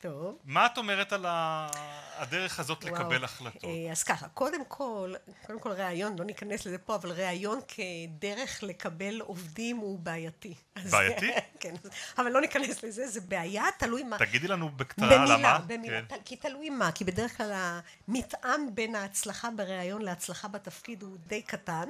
טוב. 0.00 0.38
מה 0.44 0.66
את 0.66 0.78
אומרת 0.78 1.12
על 1.12 1.24
הדרך 1.28 2.60
הזאת 2.60 2.84
וואו. 2.84 2.94
לקבל 2.94 3.24
החלטות? 3.24 3.64
אה, 3.64 3.92
אז 3.92 4.02
ככה, 4.02 4.28
קודם 4.28 4.64
כל, 4.64 5.14
קודם 5.46 5.60
כל 5.60 5.72
ראיון, 5.72 6.18
לא 6.18 6.24
ניכנס 6.24 6.66
לזה 6.66 6.78
פה, 6.78 6.94
אבל 6.94 7.12
ראיון 7.12 7.60
כדרך 7.68 8.62
לקבל 8.62 9.20
עובדים 9.20 9.76
הוא 9.76 9.98
בעייתי. 9.98 10.54
בעייתי? 10.90 11.30
כן, 11.60 11.74
אבל 12.18 12.30
לא 12.30 12.40
ניכנס 12.40 12.84
לזה, 12.84 13.08
זה 13.08 13.20
בעיה, 13.20 13.64
תלוי 13.78 14.02
מה. 14.02 14.18
תגידי 14.18 14.48
לנו 14.48 14.70
במילה, 14.98 15.24
למה. 15.24 15.58
במילה, 15.66 16.00
כן. 16.08 16.16
כי 16.24 16.36
תלוי 16.36 16.70
מה, 16.70 16.92
כי 16.92 17.04
בדרך 17.04 17.36
כלל 17.36 17.52
המתאם 18.08 18.74
בין 18.74 18.94
ההצלחה 18.94 19.50
בראיון 19.50 20.02
להצלחה 20.02 20.48
בתפקיד 20.48 21.02
הוא 21.02 21.16
די 21.26 21.42
קטן. 21.42 21.88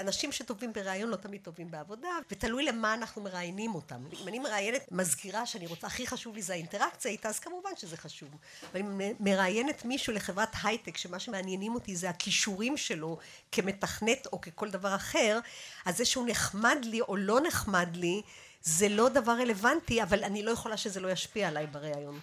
אנשים 0.00 0.32
שטובים 0.32 0.72
בראיון 0.72 1.10
לא 1.10 1.16
תמיד 1.16 1.40
טובים 1.42 1.70
בעבודה 1.70 2.08
ותלוי 2.30 2.64
למה 2.64 2.94
אנחנו 2.94 3.22
מראיינים 3.22 3.74
אותם. 3.74 4.04
אם 4.22 4.28
אני 4.28 4.38
מראיינת 4.38 4.92
מזכירה 4.92 5.46
שאני 5.46 5.66
רוצה 5.66 5.86
הכי 5.86 6.06
חשוב 6.06 6.34
לי 6.34 6.42
זה 6.42 6.52
האינטראקציה 6.52 7.10
איתה 7.10 7.28
אז 7.28 7.38
כמובן 7.38 7.70
שזה 7.76 7.96
חשוב. 7.96 8.28
אבל 8.72 8.80
אם 8.80 9.00
מראיינת 9.20 9.84
מישהו 9.84 10.12
לחברת 10.12 10.48
הייטק 10.62 10.96
שמה 10.96 11.18
שמעניינים 11.18 11.74
אותי 11.74 11.96
זה 11.96 12.10
הכישורים 12.10 12.76
שלו 12.76 13.18
כמתכנת 13.52 14.26
או 14.32 14.40
ככל 14.40 14.70
דבר 14.70 14.94
אחר 14.94 15.38
אז 15.84 15.96
זה 15.96 16.04
שהוא 16.04 16.28
נחמד 16.28 16.78
לי 16.82 17.00
או 17.00 17.16
לא 17.16 17.40
נחמד 17.40 17.96
לי 17.96 18.22
זה 18.62 18.88
לא 18.88 19.08
דבר 19.08 19.32
רלוונטי 19.32 20.02
אבל 20.02 20.24
אני 20.24 20.42
לא 20.42 20.50
יכולה 20.50 20.76
שזה 20.76 21.00
לא 21.00 21.10
ישפיע 21.10 21.48
עליי 21.48 21.66
בראיון 21.66 22.20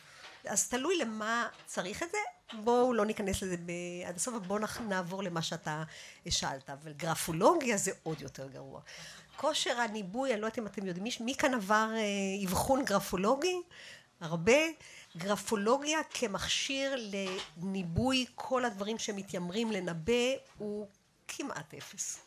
אז 0.47 0.67
תלוי 0.67 0.97
למה 0.97 1.47
צריך 1.65 2.03
את 2.03 2.11
זה. 2.11 2.17
בואו 2.63 2.93
לא 2.93 3.05
ניכנס 3.05 3.41
לזה 3.41 3.55
עד 4.05 4.15
הסוף 4.15 4.35
בואו 4.47 4.59
נעבור 4.87 5.23
למה 5.23 5.41
שאתה 5.41 5.83
שאלת. 6.29 6.69
אבל 6.69 6.93
גרפולוגיה 6.93 7.77
זה 7.77 7.91
עוד 8.03 8.21
יותר 8.21 8.47
גרוע. 8.47 8.81
כושר 9.35 9.79
הניבוי 9.79 10.33
אני 10.33 10.41
לא 10.41 10.45
יודעת 10.45 10.59
אם 10.59 10.67
אתם 10.67 10.85
יודעים 10.85 11.03
מי, 11.03 11.09
מי 11.19 11.35
כאן 11.35 11.53
עבר 11.53 11.89
אה, 11.95 12.47
אבחון 12.47 12.85
גרפולוגי? 12.85 13.61
הרבה. 14.21 14.61
גרפולוגיה 15.17 15.99
כמכשיר 16.09 16.95
לניבוי 17.57 18.25
כל 18.35 18.65
הדברים 18.65 18.97
שמתיימרים 18.97 19.71
לנבא 19.71 20.35
הוא 20.57 20.87
כמעט 21.27 21.73
אפס 21.73 22.26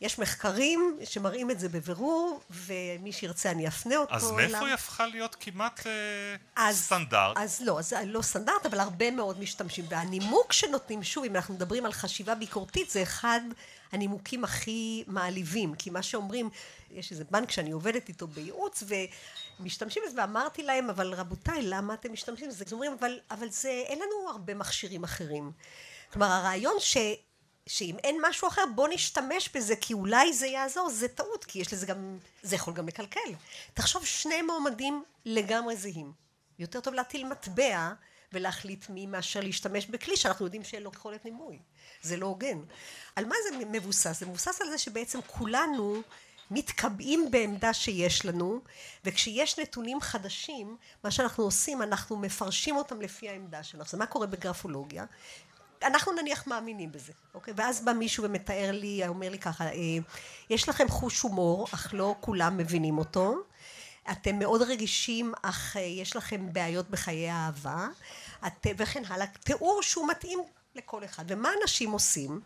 יש 0.00 0.18
מחקרים 0.18 0.98
שמראים 1.04 1.50
את 1.50 1.60
זה 1.60 1.68
בבירור 1.68 2.40
ומי 2.50 3.12
שירצה 3.12 3.50
אני 3.50 3.68
אפנה 3.68 3.96
אותו 3.96 4.14
אז 4.14 4.30
מאיפה 4.30 4.66
היא 4.66 4.74
הפכה 4.74 5.06
להיות 5.06 5.36
כמעט 5.40 5.86
אה, 5.86 6.36
אז, 6.56 6.78
סטנדרט? 6.78 7.36
אז 7.36 7.60
לא, 7.60 7.78
אז 7.78 7.94
לא 8.06 8.22
סטנדרט 8.22 8.66
אבל 8.66 8.80
הרבה 8.80 9.10
מאוד 9.10 9.40
משתמשים 9.40 9.84
והנימוק 9.88 10.52
שנותנים 10.52 11.02
שוב 11.02 11.24
אם 11.24 11.36
אנחנו 11.36 11.54
מדברים 11.54 11.86
על 11.86 11.92
חשיבה 11.92 12.34
ביקורתית 12.34 12.90
זה 12.90 13.02
אחד 13.02 13.40
הנימוקים 13.92 14.44
הכי 14.44 15.04
מעליבים 15.06 15.74
כי 15.74 15.90
מה 15.90 16.02
שאומרים 16.02 16.50
יש 16.90 17.12
איזה 17.12 17.24
בנק 17.30 17.50
שאני 17.50 17.70
עובדת 17.70 18.08
איתו 18.08 18.26
בייעוץ 18.26 18.82
ומשתמשים 19.60 20.02
בזה 20.06 20.20
ואמרתי 20.20 20.62
להם 20.62 20.90
אבל 20.90 21.14
רבותיי 21.14 21.62
למה 21.62 21.94
אתם 21.94 22.12
משתמשים 22.12 22.48
בזה? 22.48 22.64
אז 22.66 22.72
אומרים 22.72 22.92
אבל, 23.00 23.18
אבל 23.30 23.50
זה 23.50 23.82
אין 23.86 23.98
לנו 23.98 24.30
הרבה 24.30 24.54
מכשירים 24.54 25.04
אחרים 25.04 25.52
כלומר 26.12 26.26
הרעיון 26.26 26.74
ש... 26.78 26.96
שאם 27.70 27.96
אין 28.04 28.18
משהו 28.28 28.48
אחר 28.48 28.62
בוא 28.74 28.88
נשתמש 28.88 29.48
בזה 29.54 29.76
כי 29.76 29.94
אולי 29.94 30.32
זה 30.32 30.46
יעזור. 30.46 30.90
זה 30.90 31.08
טעות 31.08 31.44
כי 31.44 31.58
יש 31.58 31.72
לזה 31.72 31.86
גם 31.86 32.18
זה 32.42 32.56
יכול 32.56 32.74
גם 32.74 32.88
לקלקל. 32.88 33.30
תחשוב 33.74 34.06
שני 34.06 34.42
מועמדים 34.42 35.04
לגמרי 35.24 35.76
זהים. 35.76 36.12
יותר 36.58 36.80
טוב 36.80 36.94
להטיל 36.94 37.26
מטבע 37.26 37.92
ולהחליט 38.32 38.88
מי 38.88 39.06
מאשר 39.06 39.40
להשתמש 39.40 39.86
בכלי 39.86 40.16
שאנחנו 40.16 40.44
יודעים 40.44 40.64
שאין 40.64 40.82
לו 40.82 40.90
יכולת 40.94 41.24
נימוי. 41.24 41.58
זה 42.02 42.16
לא 42.16 42.26
הוגן. 42.26 42.58
על 43.16 43.24
מה 43.24 43.34
זה 43.48 43.64
מבוסס? 43.64 44.20
זה 44.20 44.26
מבוסס 44.26 44.60
על 44.60 44.70
זה 44.70 44.78
שבעצם 44.78 45.18
כולנו 45.26 46.02
מתקבעים 46.50 47.30
בעמדה 47.30 47.74
שיש 47.74 48.26
לנו 48.26 48.60
וכשיש 49.04 49.58
נתונים 49.58 50.00
חדשים 50.00 50.76
מה 51.04 51.10
שאנחנו 51.10 51.44
עושים 51.44 51.82
אנחנו 51.82 52.16
מפרשים 52.16 52.76
אותם 52.76 53.00
לפי 53.00 53.28
העמדה 53.28 53.62
שלנו 53.62 53.84
זה 53.84 53.96
מה 53.96 54.06
קורה 54.06 54.26
בגרפולוגיה 54.26 55.04
אנחנו 55.82 56.12
נניח 56.12 56.46
מאמינים 56.46 56.92
בזה, 56.92 57.12
אוקיי? 57.34 57.54
ואז 57.56 57.84
בא 57.84 57.92
מישהו 57.92 58.24
ומתאר 58.24 58.70
לי, 58.72 59.08
אומר 59.08 59.28
לי 59.28 59.38
ככה, 59.38 59.64
אה, 59.64 59.72
יש 60.50 60.68
לכם 60.68 60.88
חוש 60.88 61.20
הומור, 61.20 61.66
אך 61.74 61.90
לא 61.92 62.14
כולם 62.20 62.56
מבינים 62.56 62.98
אותו. 62.98 63.34
אתם 64.10 64.38
מאוד 64.38 64.62
רגישים, 64.62 65.32
אך 65.42 65.76
אה, 65.76 65.82
יש 65.82 66.16
לכם 66.16 66.52
בעיות 66.52 66.90
בחיי 66.90 67.30
האהבה, 67.30 67.88
את, 68.46 68.66
וכן 68.76 69.02
הלאה. 69.08 69.26
תיאור 69.26 69.82
שהוא 69.82 70.08
מתאים 70.08 70.38
לכל 70.74 71.04
אחד. 71.04 71.24
ומה 71.28 71.50
אנשים 71.62 71.90
עושים? 71.90 72.40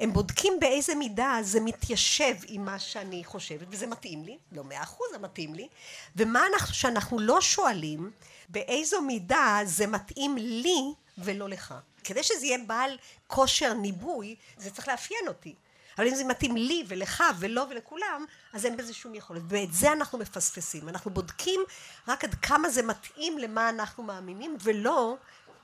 הם 0.00 0.12
בודקים 0.12 0.52
באיזה 0.60 0.94
מידה 0.94 1.38
זה 1.42 1.60
מתיישב 1.60 2.34
עם 2.46 2.64
מה 2.64 2.78
שאני 2.78 3.24
חושבת, 3.24 3.66
וזה 3.70 3.86
מתאים 3.86 4.24
לי, 4.24 4.38
לא 4.52 4.64
מאה 4.64 4.82
אחוז, 4.82 5.06
זה 5.12 5.18
מתאים 5.18 5.54
לי, 5.54 5.68
ומה 6.16 6.46
אנחנו, 6.52 6.74
שאנחנו 6.74 7.18
לא 7.18 7.40
שואלים, 7.40 8.10
באיזו 8.48 9.00
מידה 9.00 9.60
זה 9.64 9.86
מתאים 9.86 10.36
לי 10.38 10.92
ולא 11.18 11.48
לך. 11.48 11.74
כדי 12.04 12.22
שזה 12.22 12.46
יהיה 12.46 12.58
בעל 12.66 12.98
כושר 13.26 13.72
ניבוי, 13.74 14.36
זה 14.56 14.70
צריך 14.70 14.88
לאפיין 14.88 15.28
אותי. 15.28 15.54
אבל 15.98 16.06
אם 16.06 16.14
זה 16.14 16.24
מתאים 16.24 16.56
לי 16.56 16.84
ולך 16.88 17.22
ולא 17.38 17.66
ולכולם, 17.70 18.24
אז 18.52 18.66
אין 18.66 18.76
בזה 18.76 18.94
שום 18.94 19.14
יכולת. 19.14 19.42
ואת 19.48 19.72
זה 19.72 19.92
אנחנו 19.92 20.18
מפספסים. 20.18 20.88
אנחנו 20.88 21.10
בודקים 21.10 21.60
רק 22.08 22.24
עד 22.24 22.34
כמה 22.34 22.70
זה 22.70 22.82
מתאים 22.82 23.38
למה 23.38 23.68
אנחנו 23.68 24.02
מאמינים, 24.02 24.56
ולא 24.62 25.16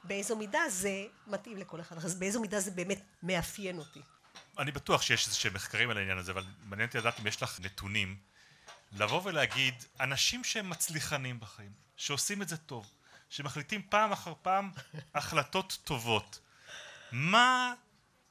באיזו 0.04 0.36
מידה 0.36 0.60
זה 0.68 1.04
מתאים 1.26 1.56
לכל 1.56 1.80
אחד. 1.80 1.96
אז 1.96 2.14
באיזו 2.14 2.40
מידה 2.40 2.60
זה 2.60 2.70
באמת 2.70 3.00
מאפיין 3.22 3.78
אותי. 3.78 4.00
אני 4.58 4.72
בטוח 4.72 5.02
שיש 5.02 5.26
איזה 5.26 5.36
שהם 5.36 5.54
מחקרים 5.54 5.90
על 5.90 5.96
העניין 5.96 6.18
הזה, 6.18 6.32
אבל 6.32 6.44
מעניין 6.64 6.88
אותי 6.88 6.98
לדעת 6.98 7.20
אם 7.20 7.26
יש 7.26 7.42
לך 7.42 7.60
נתונים 7.60 8.16
לבוא 8.92 9.20
ולהגיד, 9.24 9.74
אנשים 10.00 10.44
שהם 10.44 10.70
מצליחנים 10.70 11.40
בחיים, 11.40 11.72
שעושים 11.96 12.42
את 12.42 12.48
זה 12.48 12.56
טוב, 12.56 12.86
שמחליטים 13.28 13.82
פעם 13.88 14.12
אחר 14.12 14.32
פעם 14.42 14.70
החלטות 15.14 15.78
טובות, 15.84 16.40
מה 17.12 17.74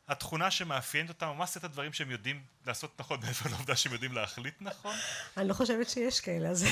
התכונה 0.07 0.51
שמאפיינת 0.51 1.09
אותם, 1.09 1.27
או 1.27 1.33
מה 1.35 1.45
סט 1.45 1.63
הדברים 1.63 1.93
שהם 1.93 2.11
יודעים 2.11 2.41
לעשות 2.65 2.99
נכון 2.99 3.19
מעבר 3.19 3.49
לעובדה 3.49 3.75
שהם 3.75 3.93
יודעים 3.93 4.13
להחליט 4.13 4.53
נכון? 4.61 4.95
אני 5.37 5.47
לא 5.47 5.53
חושבת 5.53 5.89
שיש 5.89 6.19
כאלה, 6.19 6.49
אז... 6.49 6.65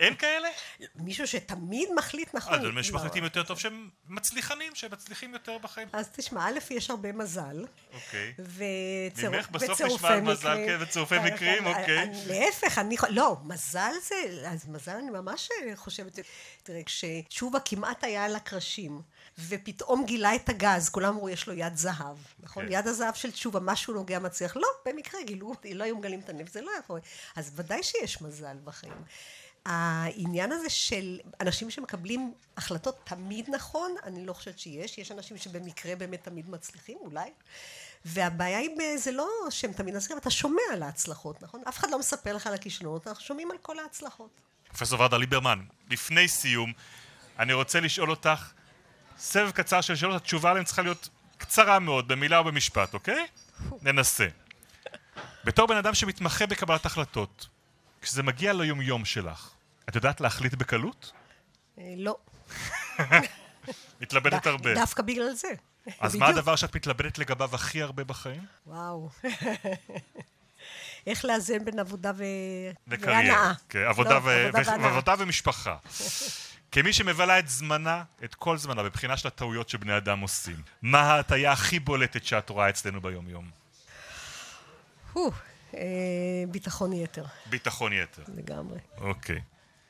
אין 0.00 0.14
כאלה? 0.14 0.48
מישהו 0.94 1.26
שתמיד 1.26 1.88
מחליט 1.96 2.34
נכון. 2.34 2.54
אז 2.54 2.66
יש 2.80 2.92
מחליטים 2.92 3.24
יותר 3.24 3.42
טוב 3.42 3.58
שהם 3.58 3.88
מצליחנים, 4.08 4.74
שהם 4.74 4.92
מצליחים 4.92 5.32
יותר 5.32 5.58
בחיים. 5.58 5.88
אז 5.92 6.08
תשמע, 6.12 6.48
א', 6.48 6.58
יש 6.70 6.90
הרבה 6.90 7.12
מזל. 7.12 7.64
אוקיי. 7.92 8.34
וצירופי 8.38 9.10
מקרים. 9.16 9.32
ממך 9.32 9.50
בסוף 9.50 9.80
נשמע 9.80 10.20
מזל, 10.20 10.56
כן, 10.66 10.76
וצירופי 10.80 11.18
מקרים, 11.18 11.66
אוקיי. 11.66 12.10
להפך, 12.26 12.78
אני... 12.78 12.96
לא, 13.08 13.36
מזל 13.44 13.92
זה... 14.02 14.48
אז 14.48 14.68
מזל 14.68 14.96
אני 14.96 15.10
ממש 15.10 15.48
חושבת... 15.74 16.18
תראה, 16.62 16.82
כשתשובה 16.82 17.60
כמעט 17.60 18.04
היה 18.04 18.24
על 18.24 18.36
הקרשים. 18.36 19.02
ופתאום 19.48 20.04
גילה 20.06 20.34
את 20.34 20.48
הגז, 20.48 20.88
כולם 20.88 21.08
אמרו 21.08 21.28
יש 21.28 21.46
לו 21.46 21.54
יד 21.54 21.76
זהב, 21.76 22.16
נכון? 22.40 22.66
כן. 22.66 22.72
יד 22.72 22.86
הזהב 22.86 23.14
של 23.14 23.30
תשובה, 23.30 23.60
משהו 23.60 23.94
נוגע 23.94 24.18
מצליח, 24.18 24.56
לא, 24.56 24.68
במקרה 24.86 25.22
גילו, 25.22 25.52
לא 25.74 25.84
היו 25.84 25.96
מגלים 25.96 26.20
את 26.20 26.28
הנפט, 26.28 26.52
זה 26.52 26.60
לא 26.60 26.70
יכול. 26.84 27.00
אז 27.36 27.52
ודאי 27.54 27.82
שיש 27.82 28.22
מזל 28.22 28.56
בחיים. 28.64 29.02
העניין 29.66 30.52
הזה 30.52 30.70
של 30.70 31.20
אנשים 31.40 31.70
שמקבלים 31.70 32.34
החלטות 32.56 33.00
תמיד 33.04 33.50
נכון, 33.50 33.94
אני 34.04 34.26
לא 34.26 34.32
חושבת 34.32 34.58
שיש, 34.58 34.98
יש 34.98 35.12
אנשים 35.12 35.36
שבמקרה 35.36 35.96
באמת 35.96 36.24
תמיד 36.24 36.50
מצליחים, 36.50 36.98
אולי. 37.00 37.30
והבעיה 38.04 38.58
היא, 38.58 38.98
זה 38.98 39.12
לא 39.12 39.28
שהם 39.50 39.72
תמיד 39.72 39.94
מצליחים, 39.94 40.18
אתה 40.18 40.30
שומע 40.30 40.62
על 40.72 40.82
ההצלחות, 40.82 41.42
נכון? 41.42 41.62
אף 41.68 41.78
אחד 41.78 41.90
לא 41.90 41.98
מספר 41.98 42.36
לך 42.36 42.46
על 42.46 42.54
הכישלונות, 42.54 43.06
אנחנו 43.06 43.24
שומעים 43.24 43.50
על 43.50 43.58
כל 43.62 43.78
ההצלחות. 43.78 44.30
פרופסור 44.68 45.00
ורדה 45.00 45.16
ליברמן, 45.16 45.64
לפני 45.90 46.28
סיום, 46.28 46.72
אני 47.38 47.52
רוצה 47.52 47.80
לשאול 47.80 48.10
אותך, 48.10 48.52
סבב 49.20 49.50
קצר 49.50 49.80
של 49.80 49.96
שאלות, 49.96 50.16
התשובה 50.16 50.50
עליהן 50.50 50.64
צריכה 50.64 50.82
להיות 50.82 51.08
קצרה 51.38 51.78
מאוד, 51.78 52.08
במילה 52.08 52.38
או 52.38 52.44
במשפט, 52.44 52.94
אוקיי? 52.94 53.26
ננסה. 53.82 54.26
בתור 55.44 55.68
בן 55.68 55.76
אדם 55.76 55.94
שמתמחה 55.94 56.46
בקבלת 56.46 56.86
החלטות, 56.86 57.48
כשזה 58.02 58.22
מגיע 58.22 58.52
ליומיום 58.52 59.04
שלך, 59.04 59.50
את 59.88 59.94
יודעת 59.94 60.20
להחליט 60.20 60.54
בקלות? 60.54 61.12
אה, 61.78 61.94
לא. 61.96 62.16
מתלבטת 64.00 64.46
הרבה. 64.46 64.74
דווקא 64.74 65.02
בגלל 65.02 65.32
זה. 65.32 65.48
אז 66.00 66.16
מה 66.16 66.26
הדבר 66.26 66.56
שאת 66.56 66.76
מתלבטת 66.76 67.18
לגביו 67.18 67.54
הכי 67.54 67.82
הרבה 67.82 68.04
בחיים? 68.04 68.44
וואו. 68.66 69.10
איך 71.06 71.24
לאזן 71.24 71.64
בין 71.64 71.78
עבודה 71.78 72.12
והנאה. 72.86 73.52
כן, 73.68 73.78
עבודה, 73.88 74.18
לא. 74.18 74.88
עבודה 74.88 75.14
ומשפחה. 75.18 75.76
כמי 76.72 76.92
שמבלה 76.92 77.38
את 77.38 77.48
זמנה, 77.48 78.02
את 78.24 78.34
כל 78.34 78.58
זמנה, 78.58 78.82
בבחינה 78.82 79.16
של 79.16 79.28
הטעויות 79.28 79.68
שבני 79.68 79.96
אדם 79.96 80.20
עושים, 80.20 80.56
מה 80.82 81.00
ההטייה 81.00 81.52
הכי 81.52 81.78
בולטת 81.78 82.24
שאת 82.24 82.50
רואה 82.50 82.68
אצלנו 82.68 83.00
ביום-יום? 83.00 83.50
אה, 85.74 85.80
ביטחון 86.48 86.92
יתר. 86.92 87.24
ביטחון 87.46 87.92
יתר. 87.92 88.22
לגמרי. 88.36 88.78
אוקיי. 88.98 89.40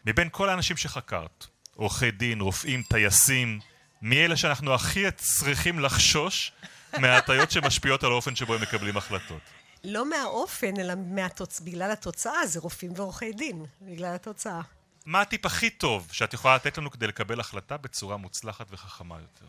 מבין 0.07 0.29
כל 0.33 0.49
האנשים 0.49 0.77
שחקרת, 0.77 1.47
עורכי 1.75 2.11
דין, 2.11 2.40
רופאים, 2.40 2.83
טייסים, 2.83 3.61
מי 4.03 4.25
אלה 4.25 4.37
שאנחנו 4.37 4.75
הכי 4.75 5.11
צריכים 5.16 5.79
לחשוש 5.79 6.53
מההטיות 6.99 7.51
שמשפיעות 7.51 8.05
על 8.05 8.11
האופן 8.12 8.37
שבו 8.37 8.55
הם 8.55 8.62
מקבלים 8.62 8.97
החלטות? 8.97 9.40
לא 9.85 10.11
מהאופן, 10.11 10.81
אלא 10.81 10.95
מהתוצ... 10.97 11.61
בגלל 11.61 11.90
התוצאה, 11.90 12.47
זה 12.47 12.61
רופאים 12.61 12.93
ועורכי 12.97 13.33
דין, 13.33 13.64
בגלל 13.83 14.14
התוצאה. 14.14 14.61
מה 15.07 15.21
הטיפ 15.21 15.47
הכי 15.47 15.71
טוב 15.71 16.09
שאת 16.13 16.35
יכולה 16.35 16.55
לתת 16.55 16.79
לנו 16.79 16.91
כדי 16.91 17.07
לקבל 17.07 17.41
החלטה 17.41 17.77
בצורה 17.77 18.17
מוצלחת 18.17 18.67
וחכמה 18.71 19.15
יותר? 19.15 19.47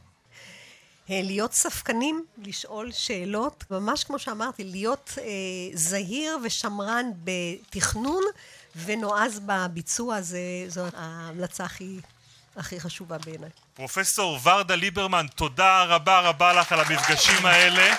אה, 1.10 1.22
להיות 1.24 1.54
ספקנים, 1.54 2.26
לשאול 2.38 2.92
שאלות, 2.92 3.64
ממש 3.72 4.04
כמו 4.04 4.20
שאמרתי, 4.20 4.64
להיות 4.64 5.14
אה, 5.18 5.24
זהיר 5.74 6.38
ושמרן 6.44 7.06
בתכנון 7.24 8.24
ונועז 8.76 9.40
בביצוע, 9.46 10.22
זה, 10.22 10.40
זו 10.68 10.86
ההמלצה 10.98 11.64
הכי, 11.64 12.00
הכי 12.56 12.80
חשובה 12.80 13.18
בעיניי. 13.18 13.50
פרופסור 13.74 14.40
ורדה 14.44 14.76
ליברמן, 14.76 15.26
תודה 15.36 15.84
רבה 15.84 16.20
רבה 16.20 16.54
לך 16.54 16.72
על 16.72 16.80
המפגשים 16.80 17.46
האלה. 17.46 17.96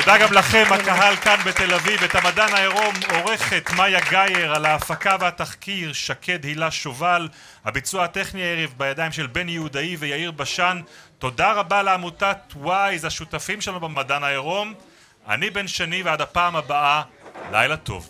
תודה 0.00 0.18
גם 0.18 0.32
לכם, 0.32 0.64
הקהל 0.70 1.16
כאן 1.16 1.36
בתל 1.46 1.74
אביב. 1.74 2.04
את 2.04 2.14
המדען 2.14 2.54
העירום 2.54 2.94
עורכת 3.10 3.70
מאיה 3.76 4.00
גייר, 4.10 4.54
על 4.54 4.66
ההפקה 4.66 5.16
והתחקיר 5.20 5.92
שקד 5.92 6.44
הילה 6.44 6.70
שובל, 6.70 7.28
הביצוע 7.64 8.04
הטכני 8.04 8.42
הערב 8.42 8.74
בידיים 8.76 9.12
של 9.12 9.26
בני 9.26 9.52
יהודאי 9.52 9.96
ויאיר 9.96 10.30
בשן. 10.30 10.80
תודה 11.18 11.52
רבה 11.52 11.82
לעמותת 11.82 12.38
וויז, 12.56 13.04
השותפים 13.04 13.60
שלנו 13.60 13.80
במדען 13.80 14.24
העירום. 14.24 14.74
אני 15.28 15.50
בן 15.50 15.68
שני 15.68 16.02
ועד 16.02 16.20
הפעם 16.20 16.56
הבאה, 16.56 17.02
לילה 17.52 17.76
טוב. 17.76 18.08